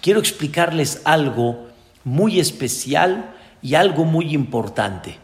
[0.00, 1.68] quiero explicarles algo
[2.04, 5.18] muy especial y algo muy importante.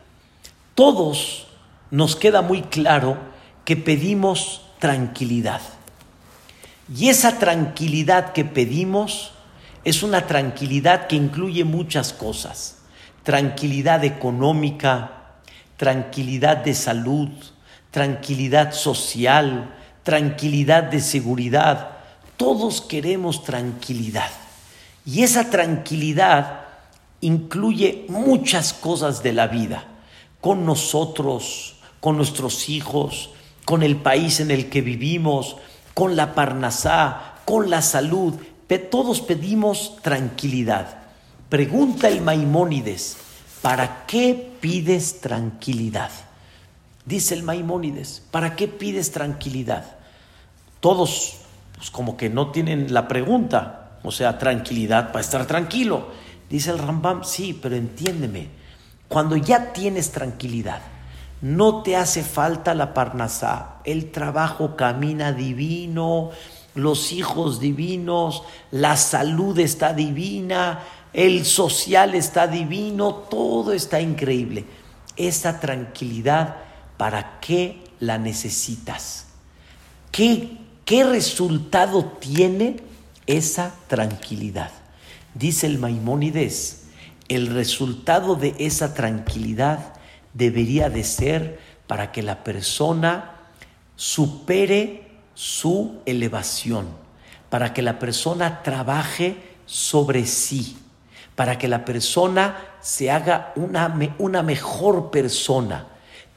[0.74, 1.46] Todos
[1.90, 3.16] nos queda muy claro
[3.64, 5.62] que pedimos tranquilidad.
[6.94, 9.30] Y esa tranquilidad que pedimos
[9.82, 12.82] es una tranquilidad que incluye muchas cosas.
[13.22, 15.15] Tranquilidad económica,
[15.76, 17.28] tranquilidad de salud,
[17.90, 21.90] tranquilidad social, tranquilidad de seguridad.
[22.36, 24.30] Todos queremos tranquilidad.
[25.04, 26.60] Y esa tranquilidad
[27.20, 29.84] incluye muchas cosas de la vida,
[30.40, 33.30] con nosotros, con nuestros hijos,
[33.64, 35.56] con el país en el que vivimos,
[35.94, 38.34] con la parnasá, con la salud.
[38.90, 40.98] Todos pedimos tranquilidad.
[41.48, 43.16] Pregunta el Maimónides,
[43.62, 46.11] ¿para qué pides tranquilidad?
[47.05, 49.85] Dice el Maimónides, ¿para qué pides tranquilidad?
[50.81, 51.37] Todos,
[51.76, 56.09] pues como que no tienen la pregunta, o sea, tranquilidad para estar tranquilo.
[56.50, 58.48] Dice el Rambam, sí, pero entiéndeme,
[59.07, 60.81] cuando ya tienes tranquilidad,
[61.42, 63.76] no te hace falta la parnasá.
[63.85, 66.33] El trabajo camina divino,
[66.74, 70.81] los hijos divinos, la salud está divina,
[71.16, 74.66] el social está divino, todo está increíble.
[75.16, 76.57] Esa tranquilidad,
[76.98, 79.29] ¿para qué la necesitas?
[80.12, 82.76] ¿Qué, qué resultado tiene
[83.26, 84.70] esa tranquilidad?
[85.33, 86.83] Dice el Maimónides,
[87.29, 89.94] el resultado de esa tranquilidad
[90.35, 93.37] debería de ser para que la persona
[93.96, 96.88] supere su elevación,
[97.48, 100.76] para que la persona trabaje sobre sí,
[101.37, 105.87] para que la persona se haga una, una mejor persona,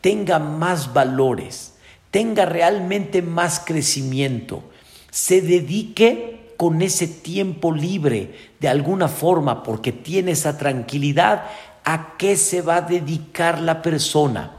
[0.01, 1.73] tenga más valores,
[2.11, 4.61] tenga realmente más crecimiento,
[5.09, 11.45] se dedique con ese tiempo libre de alguna forma porque tiene esa tranquilidad
[11.85, 14.51] a qué se va a dedicar la persona,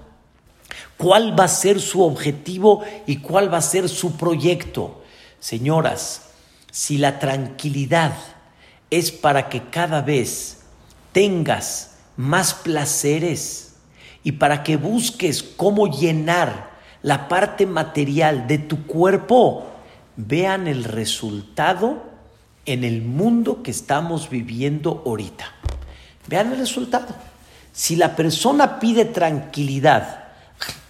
[0.97, 5.03] cuál va a ser su objetivo y cuál va a ser su proyecto.
[5.39, 6.31] Señoras,
[6.71, 8.15] si la tranquilidad
[8.91, 10.59] es para que cada vez
[11.13, 13.75] tengas más placeres
[14.23, 16.71] y para que busques cómo llenar
[17.03, 19.67] la parte material de tu cuerpo,
[20.17, 22.03] vean el resultado
[22.67, 25.47] en el mundo que estamos viviendo ahorita.
[26.27, 27.15] Vean el resultado.
[27.73, 30.25] Si la persona pide tranquilidad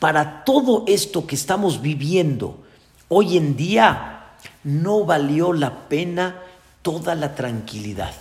[0.01, 2.65] para todo esto que estamos viviendo
[3.09, 4.25] hoy en día,
[4.65, 6.43] no valió la pena
[6.83, 8.13] toda la tranquilidad.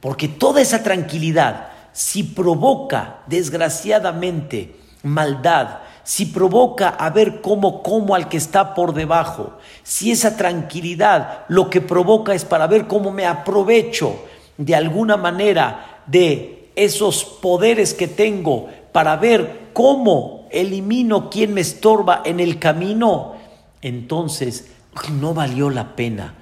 [0.00, 8.28] Porque toda esa tranquilidad, si provoca desgraciadamente maldad, si provoca a ver cómo como al
[8.28, 13.26] que está por debajo, si esa tranquilidad lo que provoca es para ver cómo me
[13.26, 14.24] aprovecho
[14.56, 22.22] de alguna manera de esos poderes que tengo para ver cómo elimino quien me estorba
[22.24, 23.34] en el camino,
[23.80, 24.72] entonces
[25.12, 26.34] no valió la pena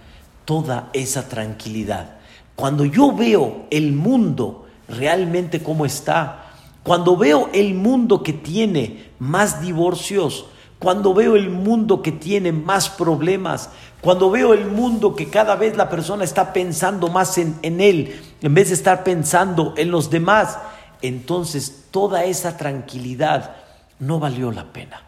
[0.51, 2.16] toda esa tranquilidad.
[2.57, 6.51] Cuando yo veo el mundo realmente como está,
[6.82, 10.46] cuando veo el mundo que tiene más divorcios,
[10.80, 13.70] cuando veo el mundo que tiene más problemas,
[14.01, 18.20] cuando veo el mundo que cada vez la persona está pensando más en, en él,
[18.42, 20.59] en vez de estar pensando en los demás,
[21.01, 23.55] entonces toda esa tranquilidad
[24.01, 25.01] no valió la pena.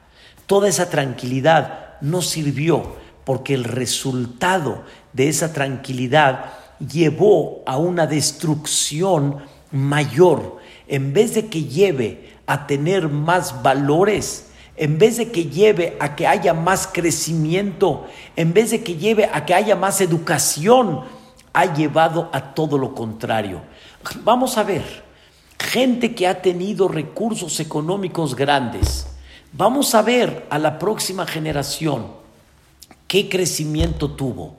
[0.46, 4.82] Toda esa tranquilidad no sirvió porque el resultado
[5.12, 9.38] de esa tranquilidad llevó a una destrucción
[9.70, 10.58] mayor.
[10.88, 16.16] En vez de que lleve a tener más valores, en vez de que lleve a
[16.16, 18.06] que haya más crecimiento,
[18.36, 21.02] en vez de que lleve a que haya más educación,
[21.52, 23.62] ha llevado a todo lo contrario.
[24.24, 25.04] Vamos a ver,
[25.58, 29.06] gente que ha tenido recursos económicos grandes,
[29.52, 32.06] vamos a ver a la próxima generación
[33.06, 34.56] qué crecimiento tuvo,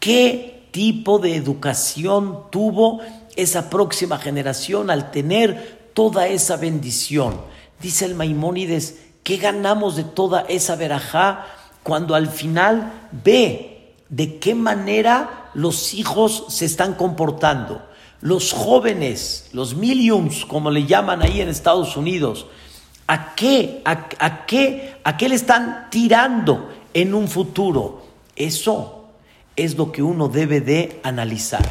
[0.00, 3.00] qué tipo de educación tuvo
[3.36, 7.40] esa próxima generación al tener toda esa bendición.
[7.80, 11.46] Dice el Maimónides, ¿qué ganamos de toda esa verajá
[11.82, 12.92] cuando al final
[13.24, 17.82] ve de qué manera los hijos se están comportando?
[18.20, 22.46] Los jóvenes, los millions, como le llaman ahí en Estados Unidos,
[23.06, 28.02] ¿a qué, a, qué, a qué le están tirando en un futuro?
[28.34, 28.95] Eso
[29.56, 31.64] es lo que uno debe de analizar.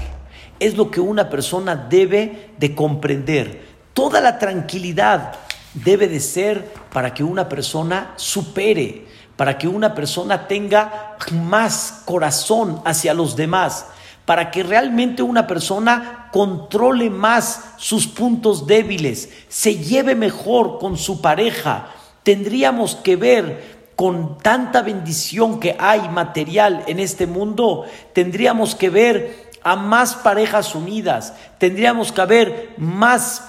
[0.59, 3.63] Es lo que una persona debe de comprender.
[3.93, 5.33] Toda la tranquilidad
[5.73, 9.05] debe de ser para que una persona supere,
[9.35, 13.85] para que una persona tenga más corazón hacia los demás,
[14.25, 21.21] para que realmente una persona controle más sus puntos débiles, se lleve mejor con su
[21.21, 21.89] pareja.
[22.23, 29.51] Tendríamos que ver con tanta bendición que hay material en este mundo, tendríamos que ver
[29.63, 33.43] a más parejas unidas, tendríamos que ver más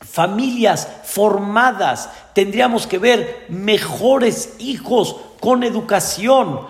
[0.00, 6.60] familias formadas, tendríamos que ver mejores hijos con educación.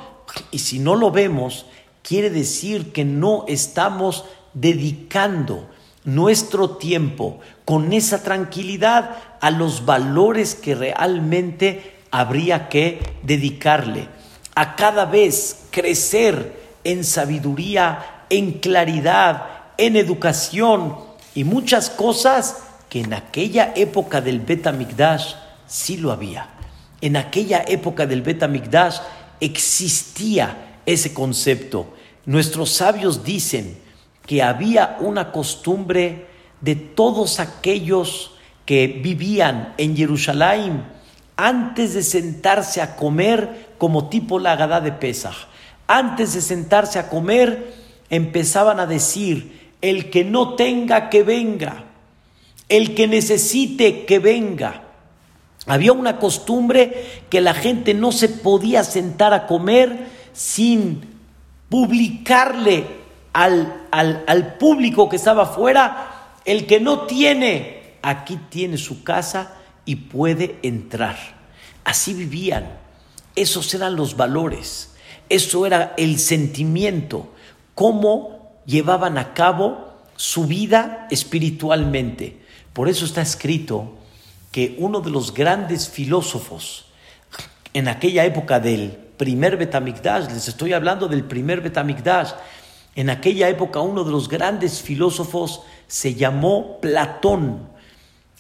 [0.51, 1.67] Y si no lo vemos,
[2.03, 4.25] quiere decir que no estamos
[4.55, 5.69] dedicando
[6.05, 14.07] nuestro tiempo con esa tranquilidad a los valores que realmente habría que dedicarle.
[14.55, 20.95] A cada vez crecer en sabiduría, en claridad, en educación
[21.35, 22.59] y muchas cosas
[22.89, 25.35] que en aquella época del Betamigdash
[25.67, 26.51] sí lo había.
[27.01, 28.99] En aquella época del Betamigdash
[29.41, 31.95] existía ese concepto.
[32.27, 33.77] Nuestros sabios dicen
[34.25, 36.29] que había una costumbre
[36.61, 40.94] de todos aquellos que vivían en Jerusalén
[41.37, 45.49] antes de sentarse a comer como tipo la de Pesach.
[45.87, 47.75] Antes de sentarse a comer
[48.11, 51.85] empezaban a decir, el que no tenga que venga
[52.69, 54.83] el que necesite que venga.
[55.67, 61.03] Había una costumbre que la gente no se podía sentar a comer sin
[61.69, 62.85] publicarle
[63.33, 69.97] al, al, público que estaba afuera, el que no tiene, aquí tiene su casa y
[69.97, 71.17] puede entrar.
[71.85, 72.79] Así vivían.
[73.37, 74.95] Esos eran los valores.
[75.29, 77.33] Eso era el sentimiento.
[77.75, 82.41] Cómo llevaban a cabo su vida espiritualmente.
[82.73, 83.95] Por eso está escrito
[84.53, 86.87] que uno de los grandes filósofos
[87.73, 92.31] en aquella época del primer Betamigdash, les estoy hablando del primer Betamigdash,
[92.95, 97.69] en aquella época uno de los grandes filósofos se llamó Platón.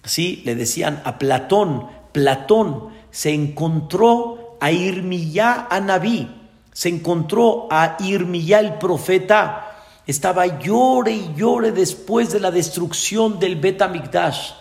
[0.04, 6.30] Sí, le decían a Platón, Platón se encontró a Irmiyá Anabí,
[6.72, 9.70] se encontró a Irmiyá el profeta
[10.06, 14.52] estaba llore y llore después de la destrucción del Betamigdash.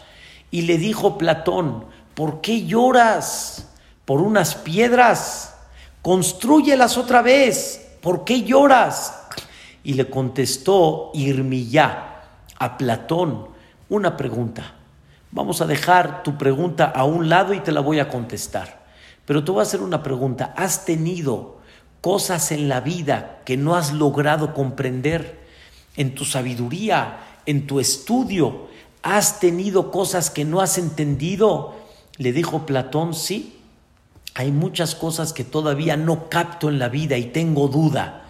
[0.51, 3.67] Y le dijo Platón, ¿por qué lloras?
[4.05, 5.55] ¿Por unas piedras?
[6.01, 7.97] Construyelas otra vez.
[8.01, 9.19] ¿Por qué lloras?
[9.83, 12.21] Y le contestó Irmiyá
[12.57, 13.49] a Platón
[13.89, 14.75] una pregunta.
[15.35, 18.83] Vamos a dejar tu pregunta a un lado y te la voy a contestar.
[19.25, 20.53] Pero te voy a hacer una pregunta.
[20.55, 21.57] ¿Has tenido
[22.01, 25.41] cosas en la vida que no has logrado comprender,
[25.95, 27.17] en tu sabiduría,
[27.47, 28.67] en tu estudio,
[29.01, 31.73] has tenido cosas que no has entendido.
[32.17, 33.57] Le dijo Platón, sí,
[34.35, 38.25] hay muchas cosas que todavía no capto en la vida y tengo duda.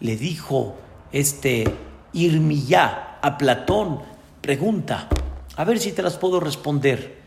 [0.00, 0.74] Le dijo
[1.12, 1.72] este
[2.12, 4.00] Irmiyá a Platón,
[4.40, 5.08] pregunta,
[5.58, 7.18] a ver si te las puedo responder.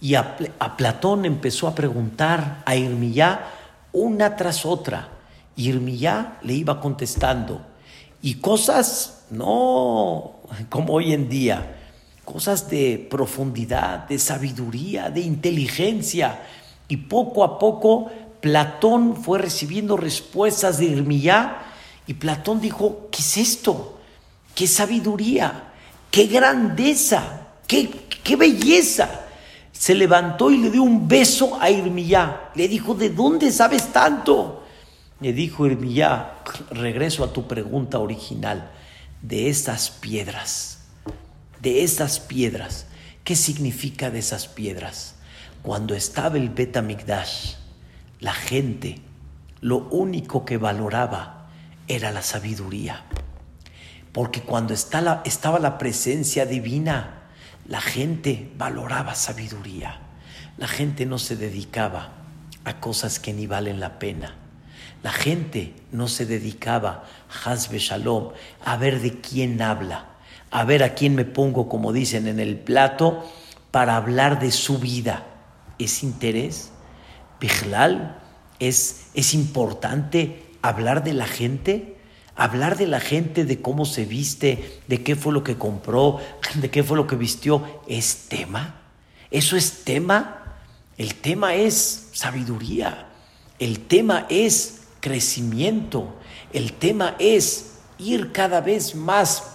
[0.00, 0.36] Y a,
[0.76, 3.50] Platón empezó a preguntar a Irmiyá
[3.92, 5.08] una tras otra.
[5.56, 7.60] Irmiyá le iba contestando.
[8.22, 10.36] Y cosas, no
[10.68, 11.76] como hoy en día,
[12.24, 16.40] cosas de profundidad, de sabiduría, de inteligencia.
[16.86, 21.62] Y poco a poco Platón fue recibiendo respuestas de Irmiyá
[22.06, 23.98] y Platón dijo, ¿qué es esto?
[24.54, 25.72] ¿Qué sabiduría?
[26.12, 27.41] ¿Qué grandeza?
[27.66, 29.20] ¿Qué, belleza?
[29.72, 32.50] Se levantó y le dio un beso a Irmiyá.
[32.54, 34.64] Le dijo, ¿de dónde sabes tanto?
[35.20, 36.38] Le dijo Irmiyá,
[36.70, 38.70] regreso a tu pregunta original,
[39.22, 40.80] de esas piedras,
[41.60, 42.86] de esas piedras.
[43.24, 45.14] ¿Qué significa de esas piedras?
[45.62, 47.54] Cuando estaba el Betamigdash,
[48.18, 49.00] la gente
[49.60, 51.48] lo único que valoraba
[51.86, 53.04] era la sabiduría.
[54.12, 57.21] Porque cuando estaba la presencia divina,
[57.66, 60.00] la gente valoraba sabiduría.
[60.58, 62.12] La gente no se dedicaba
[62.64, 64.36] a cosas que ni valen la pena.
[65.02, 67.04] La gente no se dedicaba,
[67.44, 68.30] Hazbe Shalom,
[68.64, 70.06] a ver de quién habla,
[70.50, 73.28] a ver a quién me pongo, como dicen en el plato,
[73.70, 75.26] para hablar de su vida
[75.84, 76.70] es interés?
[77.40, 78.18] ¿Bijlal?
[78.58, 81.96] ¿Es, ¿Es importante hablar de la gente?
[82.34, 86.18] Hablar de la gente, de cómo se viste, de qué fue lo que compró,
[86.54, 88.80] de qué fue lo que vistió, ¿es tema?
[89.30, 90.58] ¿Eso es tema?
[90.98, 93.08] El tema es sabiduría,
[93.58, 96.14] el tema es crecimiento,
[96.52, 99.52] el tema es ir cada vez más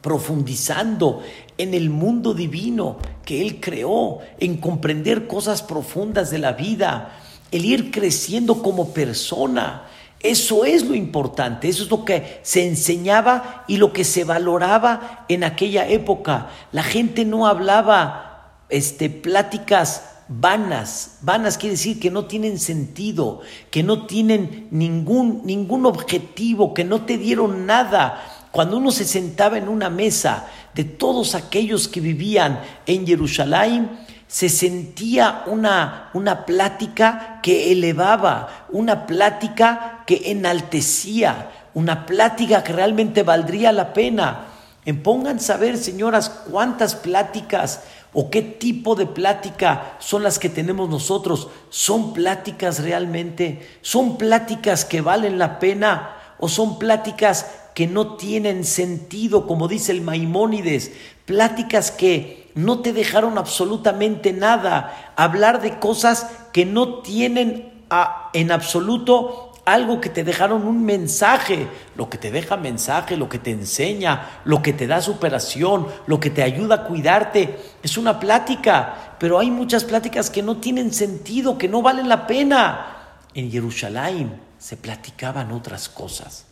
[0.00, 1.22] profundizando
[1.58, 7.18] en el mundo divino que Él creó, en comprender cosas profundas de la vida,
[7.50, 9.86] el ir creciendo como persona.
[10.20, 15.24] Eso es lo importante, eso es lo que se enseñaba y lo que se valoraba
[15.28, 16.48] en aquella época.
[16.72, 21.18] La gente no hablaba este, pláticas vanas.
[21.20, 27.02] Vanas quiere decir que no tienen sentido, que no tienen ningún, ningún objetivo, que no
[27.02, 32.62] te dieron nada cuando uno se sentaba en una mesa de todos aquellos que vivían
[32.86, 33.90] en Jerusalén,
[34.28, 43.22] se sentía una, una plática que elevaba, una plática que enaltecía, una plática que realmente
[43.22, 44.46] valdría la pena.
[44.84, 50.88] En pongan saber, señoras, cuántas pláticas o qué tipo de plática son las que tenemos
[50.88, 51.48] nosotros.
[51.70, 53.78] ¿Son pláticas realmente?
[53.82, 56.16] ¿Son pláticas que valen la pena?
[56.38, 60.92] ¿O son pláticas que no tienen sentido, como dice el Maimónides,
[61.26, 67.84] pláticas que no te dejaron absolutamente nada, hablar de cosas que no tienen
[68.32, 73.38] en absoluto algo que te dejaron un mensaje, lo que te deja mensaje, lo que
[73.38, 78.18] te enseña, lo que te da superación, lo que te ayuda a cuidarte, es una
[78.18, 83.18] plática, pero hay muchas pláticas que no tienen sentido, que no valen la pena.
[83.34, 86.46] En Jerusalén se platicaban otras cosas.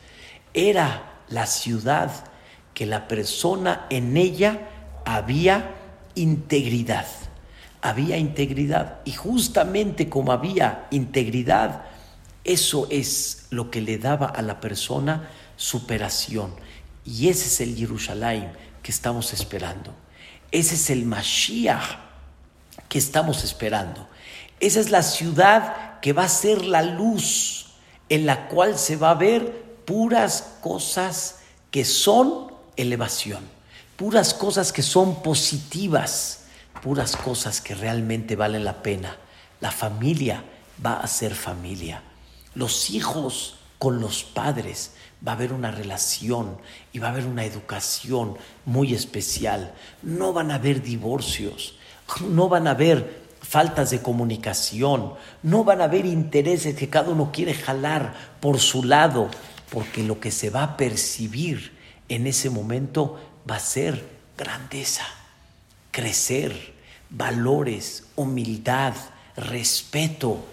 [0.52, 2.10] Era la ciudad,
[2.74, 4.68] que la persona en ella
[5.04, 5.70] había
[6.14, 7.06] integridad.
[7.80, 9.00] Había integridad.
[9.04, 11.84] Y justamente como había integridad,
[12.44, 16.54] eso es lo que le daba a la persona superación.
[17.04, 18.52] Y ese es el Jerusalén
[18.82, 19.94] que estamos esperando.
[20.50, 21.98] Ese es el Mashiach
[22.88, 24.08] que estamos esperando.
[24.60, 27.66] Esa es la ciudad que va a ser la luz
[28.08, 31.40] en la cual se va a ver puras cosas
[31.70, 33.42] que son elevación,
[33.96, 36.44] puras cosas que son positivas,
[36.82, 39.16] puras cosas que realmente valen la pena.
[39.60, 40.44] La familia
[40.84, 42.02] va a ser familia.
[42.54, 44.92] Los hijos con los padres
[45.26, 46.58] va a haber una relación
[46.92, 49.74] y va a haber una educación muy especial.
[50.02, 51.76] No van a haber divorcios,
[52.28, 57.30] no van a haber faltas de comunicación, no van a haber intereses que cada uno
[57.32, 59.28] quiere jalar por su lado
[59.70, 61.72] porque lo que se va a percibir
[62.08, 63.18] en ese momento
[63.48, 64.04] va a ser
[64.36, 65.04] grandeza,
[65.90, 66.74] crecer,
[67.10, 68.94] valores, humildad,
[69.36, 70.44] respeto.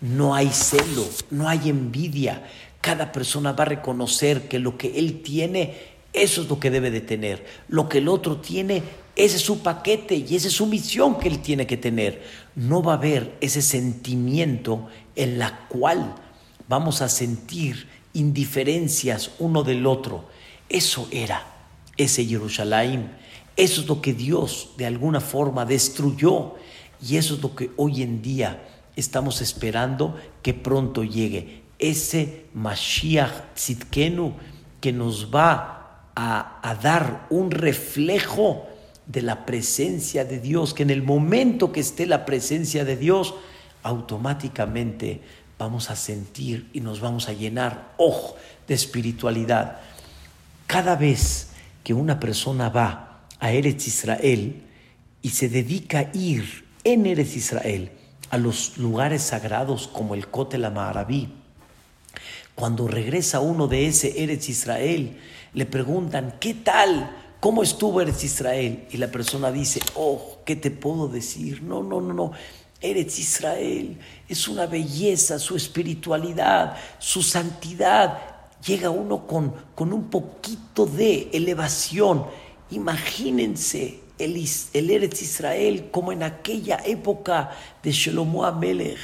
[0.00, 2.46] No hay celo, no hay envidia.
[2.80, 5.74] Cada persona va a reconocer que lo que él tiene,
[6.12, 7.44] eso es lo que debe de tener.
[7.68, 8.82] Lo que el otro tiene,
[9.16, 12.22] ese es su paquete y esa es su misión que él tiene que tener.
[12.54, 16.14] No va a haber ese sentimiento en la cual
[16.68, 20.26] vamos a sentir indiferencias uno del otro.
[20.68, 21.55] Eso era
[21.96, 23.10] ese Jerusalén.
[23.56, 26.54] Eso es lo que Dios de alguna forma destruyó
[27.02, 28.62] y eso es lo que hoy en día
[28.96, 31.62] estamos esperando que pronto llegue.
[31.78, 34.34] Ese Mashiach Tzidkenu
[34.80, 38.66] que nos va a, a dar un reflejo
[39.06, 43.34] de la presencia de Dios, que en el momento que esté la presencia de Dios,
[43.82, 45.20] automáticamente
[45.58, 48.36] vamos a sentir y nos vamos a llenar, ojo,
[48.66, 49.78] de espiritualidad.
[50.66, 51.45] Cada vez
[51.86, 54.60] que una persona va a Eretz Israel
[55.22, 57.92] y se dedica a ir en Eretz Israel
[58.30, 61.32] a los lugares sagrados como el Kotel Amaraví.
[62.56, 65.16] Cuando regresa uno de ese Eretz Israel,
[65.52, 67.08] le preguntan, ¿qué tal?
[67.38, 68.88] ¿Cómo estuvo Eretz Israel?
[68.90, 71.62] Y la persona dice, oh, ¿qué te puedo decir?
[71.62, 72.32] No, no, no, no.
[72.80, 73.96] Eretz Israel
[74.28, 78.35] es una belleza, su espiritualidad, su santidad.
[78.66, 82.26] Llega uno con, con un poquito de elevación.
[82.70, 87.50] Imagínense el, el Eretz Israel como en aquella época
[87.82, 88.98] de Shelomo Amelech,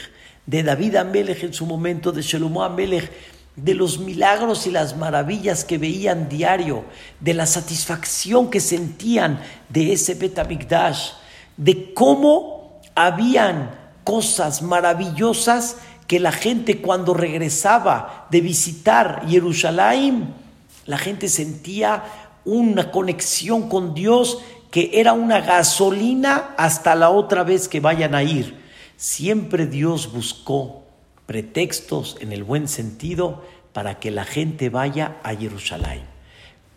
[0.47, 3.11] de David Amelech en su momento, de Shelomo Amelech,
[3.55, 6.85] de los milagros y las maravillas que veían diario,
[7.21, 11.11] de la satisfacción que sentían de ese Betamikdash,
[11.57, 15.77] de cómo habían cosas maravillosas
[16.07, 20.35] que la gente cuando regresaba de visitar Jerusalén,
[20.87, 22.05] la gente sentía
[22.45, 24.39] una conexión con Dios
[24.71, 28.63] que era una gasolina hasta la otra vez que vayan a ir.
[28.97, 30.85] Siempre Dios buscó
[31.27, 33.43] pretextos en el buen sentido
[33.73, 36.03] para que la gente vaya a Jerusalén.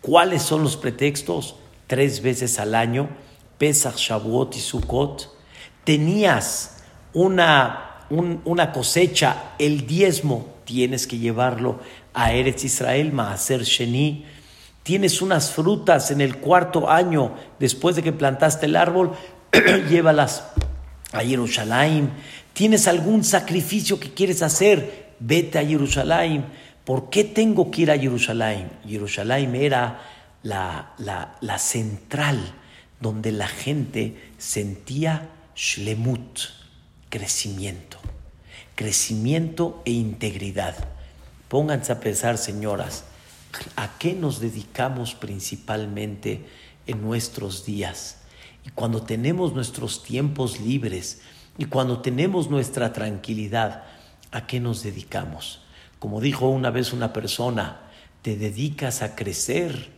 [0.02, 1.56] ¿Cuáles son los pretextos?
[1.86, 3.08] Tres veces al año,
[3.58, 5.30] Pesach, Shavuot y Sukkot.
[5.84, 11.80] Tenías una, una cosecha, el diezmo, tienes que llevarlo
[12.14, 14.24] a Eretz Israel, Maaser Sheni
[14.86, 19.16] tienes unas frutas en el cuarto año después de que plantaste el árbol,
[19.90, 20.44] llévalas
[21.10, 22.12] a Jerusalén.
[22.52, 26.44] Tienes algún sacrificio que quieres hacer, vete a Jerusalén.
[26.84, 28.70] ¿Por qué tengo que ir a Jerusalén?
[28.86, 30.02] Jerusalén era
[30.44, 32.38] la, la, central
[33.00, 36.38] donde la gente sentía shlemut,
[37.08, 37.98] crecimiento,
[38.74, 40.74] crecimiento e integridad.
[41.48, 43.04] Pónganse a pensar, señoras,
[43.76, 46.44] ¿A qué nos dedicamos principalmente
[46.86, 48.18] en nuestros días?
[48.64, 51.20] Y cuando tenemos nuestros tiempos libres
[51.56, 53.84] y cuando tenemos nuestra tranquilidad,
[54.30, 55.62] ¿a qué nos dedicamos?
[55.98, 57.80] Como dijo una vez una persona,
[58.22, 59.90] ¿te dedicas a crecer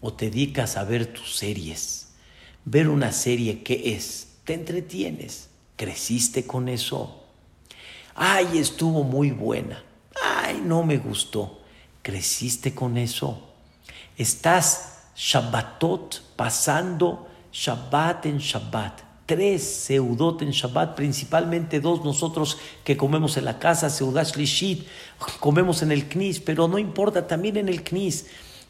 [0.00, 2.12] o te dedicas a ver tus series?
[2.64, 4.28] Ver una serie, ¿qué es?
[4.44, 5.48] Te entretienes.
[5.82, 7.24] ¿Creciste con eso?
[8.14, 9.82] Ay, estuvo muy buena.
[10.22, 11.58] Ay, no me gustó.
[12.02, 13.48] ¿Creciste con eso?
[14.16, 19.00] ¿Estás Shabbatot pasando Shabbat en Shabbat?
[19.26, 24.86] Tres Seudot en Shabbat, principalmente dos nosotros que comemos en la casa, Seudat Shlishit,
[25.40, 28.26] comemos en el Knis, pero no importa, también en el Knis.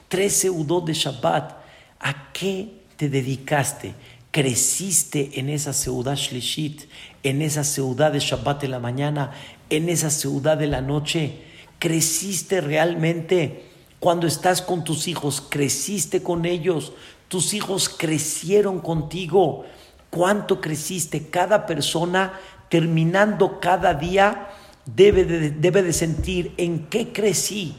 [0.08, 1.58] Tres Seudot de Shabbat.
[2.00, 3.94] ¿A qué te dedicaste?
[4.32, 6.84] ¿Creciste en esa Seudat Shlishit,
[7.22, 9.30] en esa Seudat de Shabbat en la mañana,
[9.68, 11.42] en esa Seudat de la noche?
[11.78, 13.66] ¿Creciste realmente
[14.00, 15.42] cuando estás con tus hijos?
[15.42, 16.94] ¿Creciste con ellos?
[17.28, 19.66] ¿Tus hijos crecieron contigo?
[20.08, 21.28] ¿Cuánto creciste?
[21.28, 22.32] Cada persona
[22.70, 24.48] terminando cada día
[24.86, 27.74] debe de, debe de sentir en qué crecí,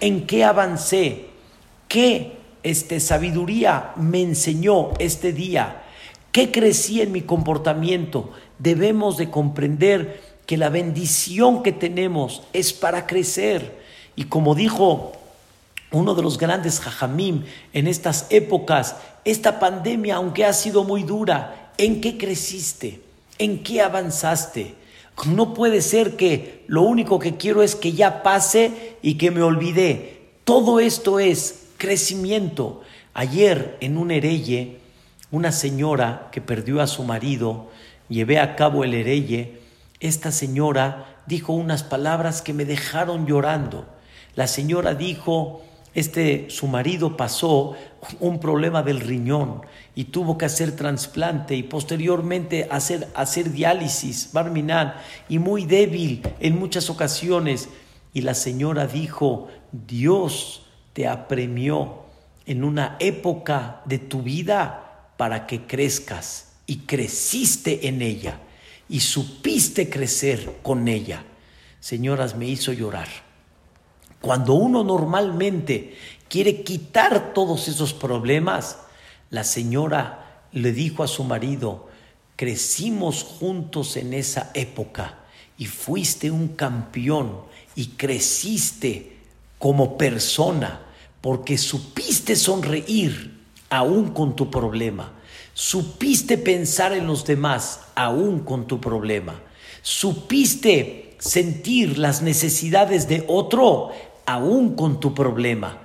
[0.00, 1.30] en qué avancé,
[1.88, 5.84] qué este, sabiduría me enseñó este día,
[6.36, 8.28] qué crecí en mi comportamiento.
[8.58, 13.80] Debemos de comprender que la bendición que tenemos es para crecer.
[14.16, 15.12] Y como dijo
[15.92, 21.72] uno de los grandes jajamim en estas épocas, esta pandemia, aunque ha sido muy dura,
[21.78, 23.00] ¿en qué creciste?
[23.38, 24.74] ¿En qué avanzaste?
[25.24, 29.40] No puede ser que lo único que quiero es que ya pase y que me
[29.40, 30.20] olvidé.
[30.44, 32.82] Todo esto es crecimiento.
[33.14, 34.84] Ayer en un hereye,
[35.36, 37.68] una señora que perdió a su marido,
[38.08, 39.60] llevé a cabo el hereye,
[40.00, 43.86] esta señora dijo unas palabras que me dejaron llorando.
[44.34, 45.62] La señora dijo,
[45.94, 47.74] este su marido pasó
[48.18, 49.60] un problema del riñón
[49.94, 54.94] y tuvo que hacer trasplante y posteriormente hacer, hacer diálisis, barminan,
[55.28, 57.68] y muy débil en muchas ocasiones.
[58.14, 60.64] Y la señora dijo, Dios
[60.94, 62.06] te apremió
[62.46, 64.85] en una época de tu vida
[65.16, 68.40] para que crezcas y creciste en ella
[68.88, 71.24] y supiste crecer con ella.
[71.80, 73.08] Señoras, me hizo llorar.
[74.20, 75.96] Cuando uno normalmente
[76.28, 78.78] quiere quitar todos esos problemas,
[79.30, 81.88] la señora le dijo a su marido,
[82.34, 85.20] crecimos juntos en esa época
[85.58, 87.42] y fuiste un campeón
[87.74, 89.18] y creciste
[89.58, 90.82] como persona
[91.20, 93.35] porque supiste sonreír
[93.70, 95.12] aún con tu problema
[95.58, 99.40] Supiste pensar en los demás aún con tu problema.
[99.80, 103.90] Supiste sentir las necesidades de otro
[104.26, 105.78] aún con tu problema.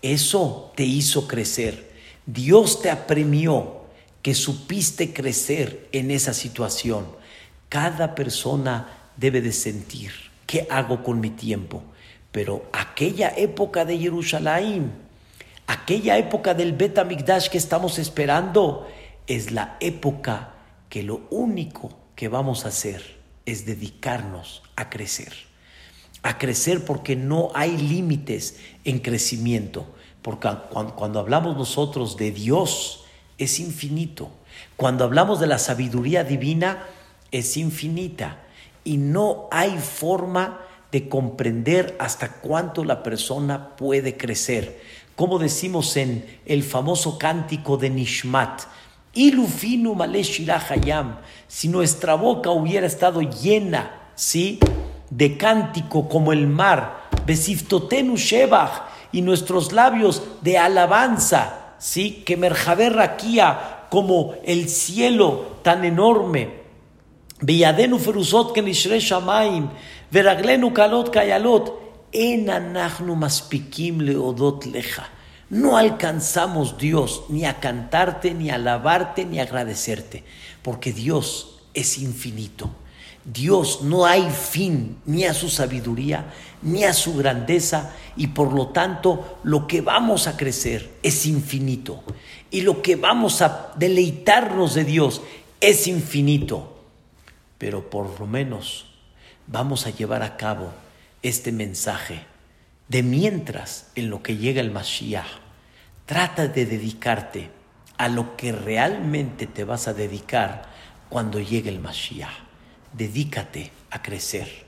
[0.00, 1.92] Eso te hizo crecer.
[2.24, 3.82] Dios te apremió
[4.22, 7.04] que supiste crecer en esa situación.
[7.68, 10.10] Cada persona debe de sentir
[10.46, 11.82] qué hago con mi tiempo.
[12.32, 14.90] Pero aquella época de Jerusalén,
[15.68, 16.98] aquella época del Bet
[17.50, 18.88] que estamos esperando,
[19.28, 20.54] es la época
[20.88, 25.32] que lo único que vamos a hacer es dedicarnos a crecer.
[26.22, 29.86] A crecer porque no hay límites en crecimiento.
[30.22, 33.04] Porque cuando, hablamos nosotros de Dios,
[33.36, 34.30] es infinito.
[34.76, 36.86] Cuando hablamos de la sabiduría divina,
[37.30, 38.38] es infinita.
[38.84, 40.60] Y no hay forma
[40.90, 44.80] de comprender hasta cuánto la persona puede crecer.
[45.18, 48.62] Como decimos en el famoso cántico de Nishmat,
[49.14, 51.16] Ilufinu Hayam,
[51.48, 54.60] si nuestra boca hubiera estado llena, ¿sí?
[55.10, 62.22] De cántico como el mar, Besiftotenu Shebach, y nuestros labios de alabanza, ¿sí?
[62.24, 62.94] Que Merjaber
[63.90, 66.60] como el cielo tan enorme,
[67.40, 69.68] Villadenu Feruzot Kenishre Shamaim,
[70.12, 71.87] Veraglenu Kalot Kayalot,
[75.50, 80.24] No alcanzamos Dios ni a cantarte, ni a alabarte, ni a agradecerte,
[80.62, 82.70] porque Dios es infinito.
[83.24, 86.32] Dios no hay fin ni a su sabiduría,
[86.62, 92.02] ni a su grandeza, y por lo tanto lo que vamos a crecer es infinito.
[92.50, 95.20] Y lo que vamos a deleitarnos de Dios
[95.60, 96.78] es infinito.
[97.58, 98.86] Pero por lo menos
[99.46, 100.72] vamos a llevar a cabo
[101.22, 102.26] este mensaje
[102.88, 105.26] de mientras en lo que llega el Mashiach.
[106.06, 107.50] Trata de dedicarte
[107.98, 110.62] a lo que realmente te vas a dedicar
[111.08, 112.32] cuando llegue el Mashiach.
[112.92, 114.64] Dedícate a crecer,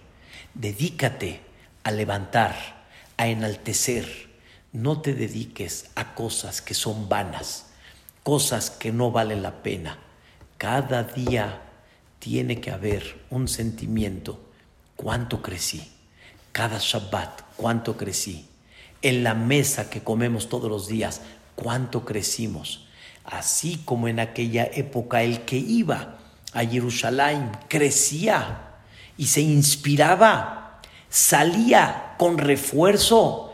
[0.55, 1.41] dedícate
[1.83, 2.85] a levantar,
[3.17, 4.29] a enaltecer.
[4.73, 7.67] No te dediques a cosas que son vanas,
[8.23, 9.99] cosas que no valen la pena.
[10.59, 11.63] Cada día
[12.19, 14.39] tiene que haber un sentimiento.
[14.95, 15.90] ¿Cuánto crecí?
[16.53, 18.47] Cada Shabbat, ¿cuánto crecí?
[19.03, 21.23] En la mesa que comemos todos los días,
[21.55, 22.87] ¿cuánto crecimos?
[23.25, 26.19] Así como en aquella época el que iba
[26.53, 28.81] a Jerusalén crecía
[29.17, 33.53] y se inspiraba, salía con refuerzo.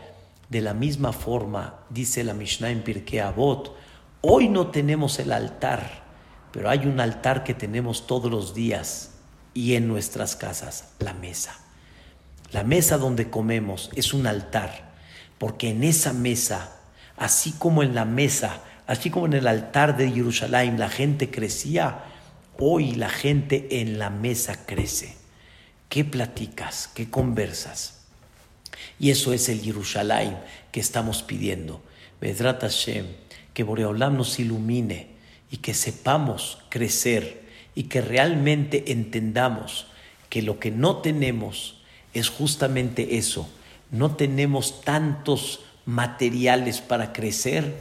[0.49, 3.75] De la misma forma, dice la Mishnah en Pirkei Avot,
[4.21, 6.03] hoy no tenemos el altar,
[6.51, 9.11] pero hay un altar que tenemos todos los días
[9.53, 11.66] y en nuestras casas, la mesa.
[12.51, 14.91] La mesa donde comemos es un altar,
[15.37, 16.77] porque en esa mesa,
[17.17, 22.05] así como en la mesa, así como en el altar de Jerusalén la gente crecía,
[22.57, 25.15] hoy la gente en la mesa crece.
[25.89, 26.89] ¿Qué platicas?
[26.93, 27.99] ¿Qué conversas?
[28.99, 30.37] Y eso es el Jerusalén
[30.71, 31.81] que estamos pidiendo.
[32.19, 33.05] Vedrat Hashem,
[33.53, 35.07] que Boreolam nos ilumine
[35.51, 37.43] y que sepamos crecer
[37.75, 39.87] y que realmente entendamos
[40.29, 41.76] que lo que no tenemos,
[42.19, 43.49] es justamente eso.
[43.91, 47.77] No tenemos tantos materiales para crecer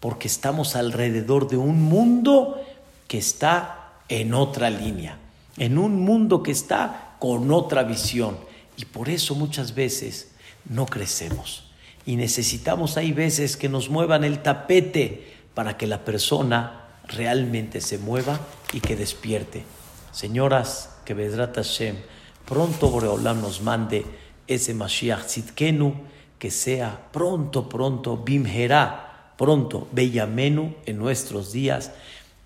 [0.00, 2.60] porque estamos alrededor de un mundo
[3.06, 5.18] que está en otra línea,
[5.58, 8.38] en un mundo que está con otra visión.
[8.76, 10.30] Y por eso muchas veces
[10.68, 11.64] no crecemos.
[12.06, 17.98] Y necesitamos, hay veces que nos muevan el tapete para que la persona realmente se
[17.98, 18.40] mueva
[18.72, 19.64] y que despierte.
[20.12, 21.96] Señoras, que Vedrat Hashem,
[22.50, 24.04] pronto Boreolam nos mande
[24.48, 25.94] ese Mashiach Tzidkenu,
[26.36, 31.92] que sea pronto, pronto, Bimherá, pronto, Bellamenu en nuestros días,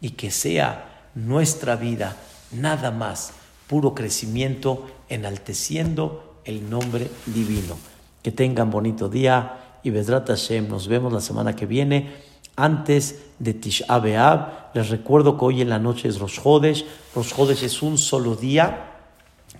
[0.03, 2.19] y que sea nuestra vida
[2.53, 3.33] nada más
[3.67, 7.79] puro crecimiento, enalteciendo el nombre divino.
[8.23, 12.13] Que tengan bonito día y Vedrat Hashem, nos vemos la semana que viene.
[12.57, 16.85] Antes de Tisha B'Av, les recuerdo que hoy en la noche es Rosh Hodesh.
[17.15, 17.33] Rosh
[17.63, 18.91] es un solo día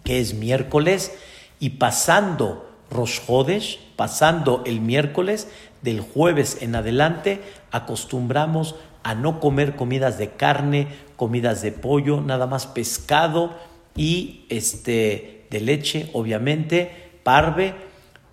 [0.03, 1.13] que es miércoles,
[1.61, 5.49] y pasando Rosh Hodesh, pasando el miércoles,
[5.83, 12.47] del jueves en adelante, acostumbramos a no comer comidas de carne, comidas de pollo, nada
[12.47, 13.55] más pescado
[13.95, 17.75] y este de leche, obviamente, parve,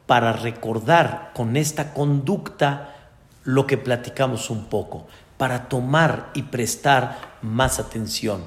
[0.07, 2.95] para recordar con esta conducta
[3.43, 5.07] lo que platicamos un poco,
[5.37, 8.43] para tomar y prestar más atención.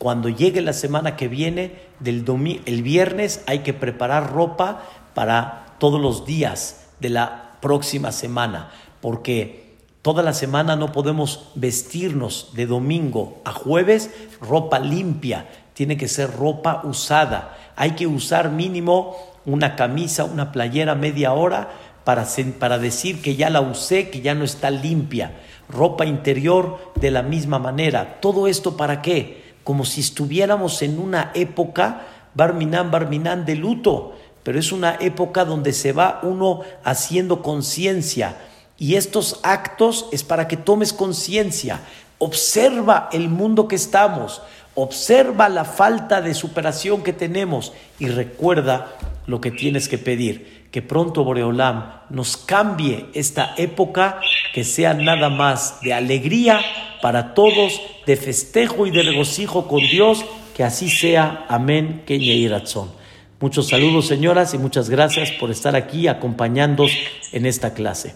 [0.00, 2.24] Cuando llegue la semana que viene, del
[2.64, 4.80] el viernes, hay que preparar ropa
[5.12, 8.70] para todos los días de la próxima semana,
[9.02, 16.08] porque toda la semana no podemos vestirnos de domingo a jueves ropa limpia, tiene que
[16.08, 17.58] ser ropa usada.
[17.76, 21.72] Hay que usar mínimo una camisa, una playera media hora
[22.04, 22.26] para,
[22.58, 25.40] para decir que ya la usé, que ya no está limpia.
[25.68, 28.18] Ropa interior de la misma manera.
[28.22, 29.39] ¿Todo esto para qué?
[29.70, 32.00] Como si estuviéramos en una época,
[32.34, 38.36] Barminan, Barminan, de luto, pero es una época donde se va uno haciendo conciencia.
[38.78, 41.82] Y estos actos es para que tomes conciencia.
[42.18, 44.42] Observa el mundo que estamos,
[44.74, 48.96] observa la falta de superación que tenemos y recuerda
[49.28, 50.59] lo que tienes que pedir.
[50.70, 54.20] Que pronto Boreolam nos cambie esta época,
[54.54, 56.60] que sea nada más de alegría
[57.02, 60.24] para todos, de festejo y de regocijo con Dios,
[60.56, 61.46] que así sea.
[61.48, 62.04] Amén.
[62.48, 62.92] Razón.
[63.40, 66.92] Muchos saludos, señoras, y muchas gracias por estar aquí acompañándonos
[67.32, 68.14] en esta clase.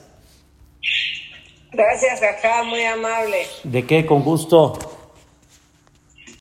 [1.73, 3.47] Gracias, acá, muy amable.
[3.65, 4.07] ¿De qué?
[4.07, 4.79] Con gusto.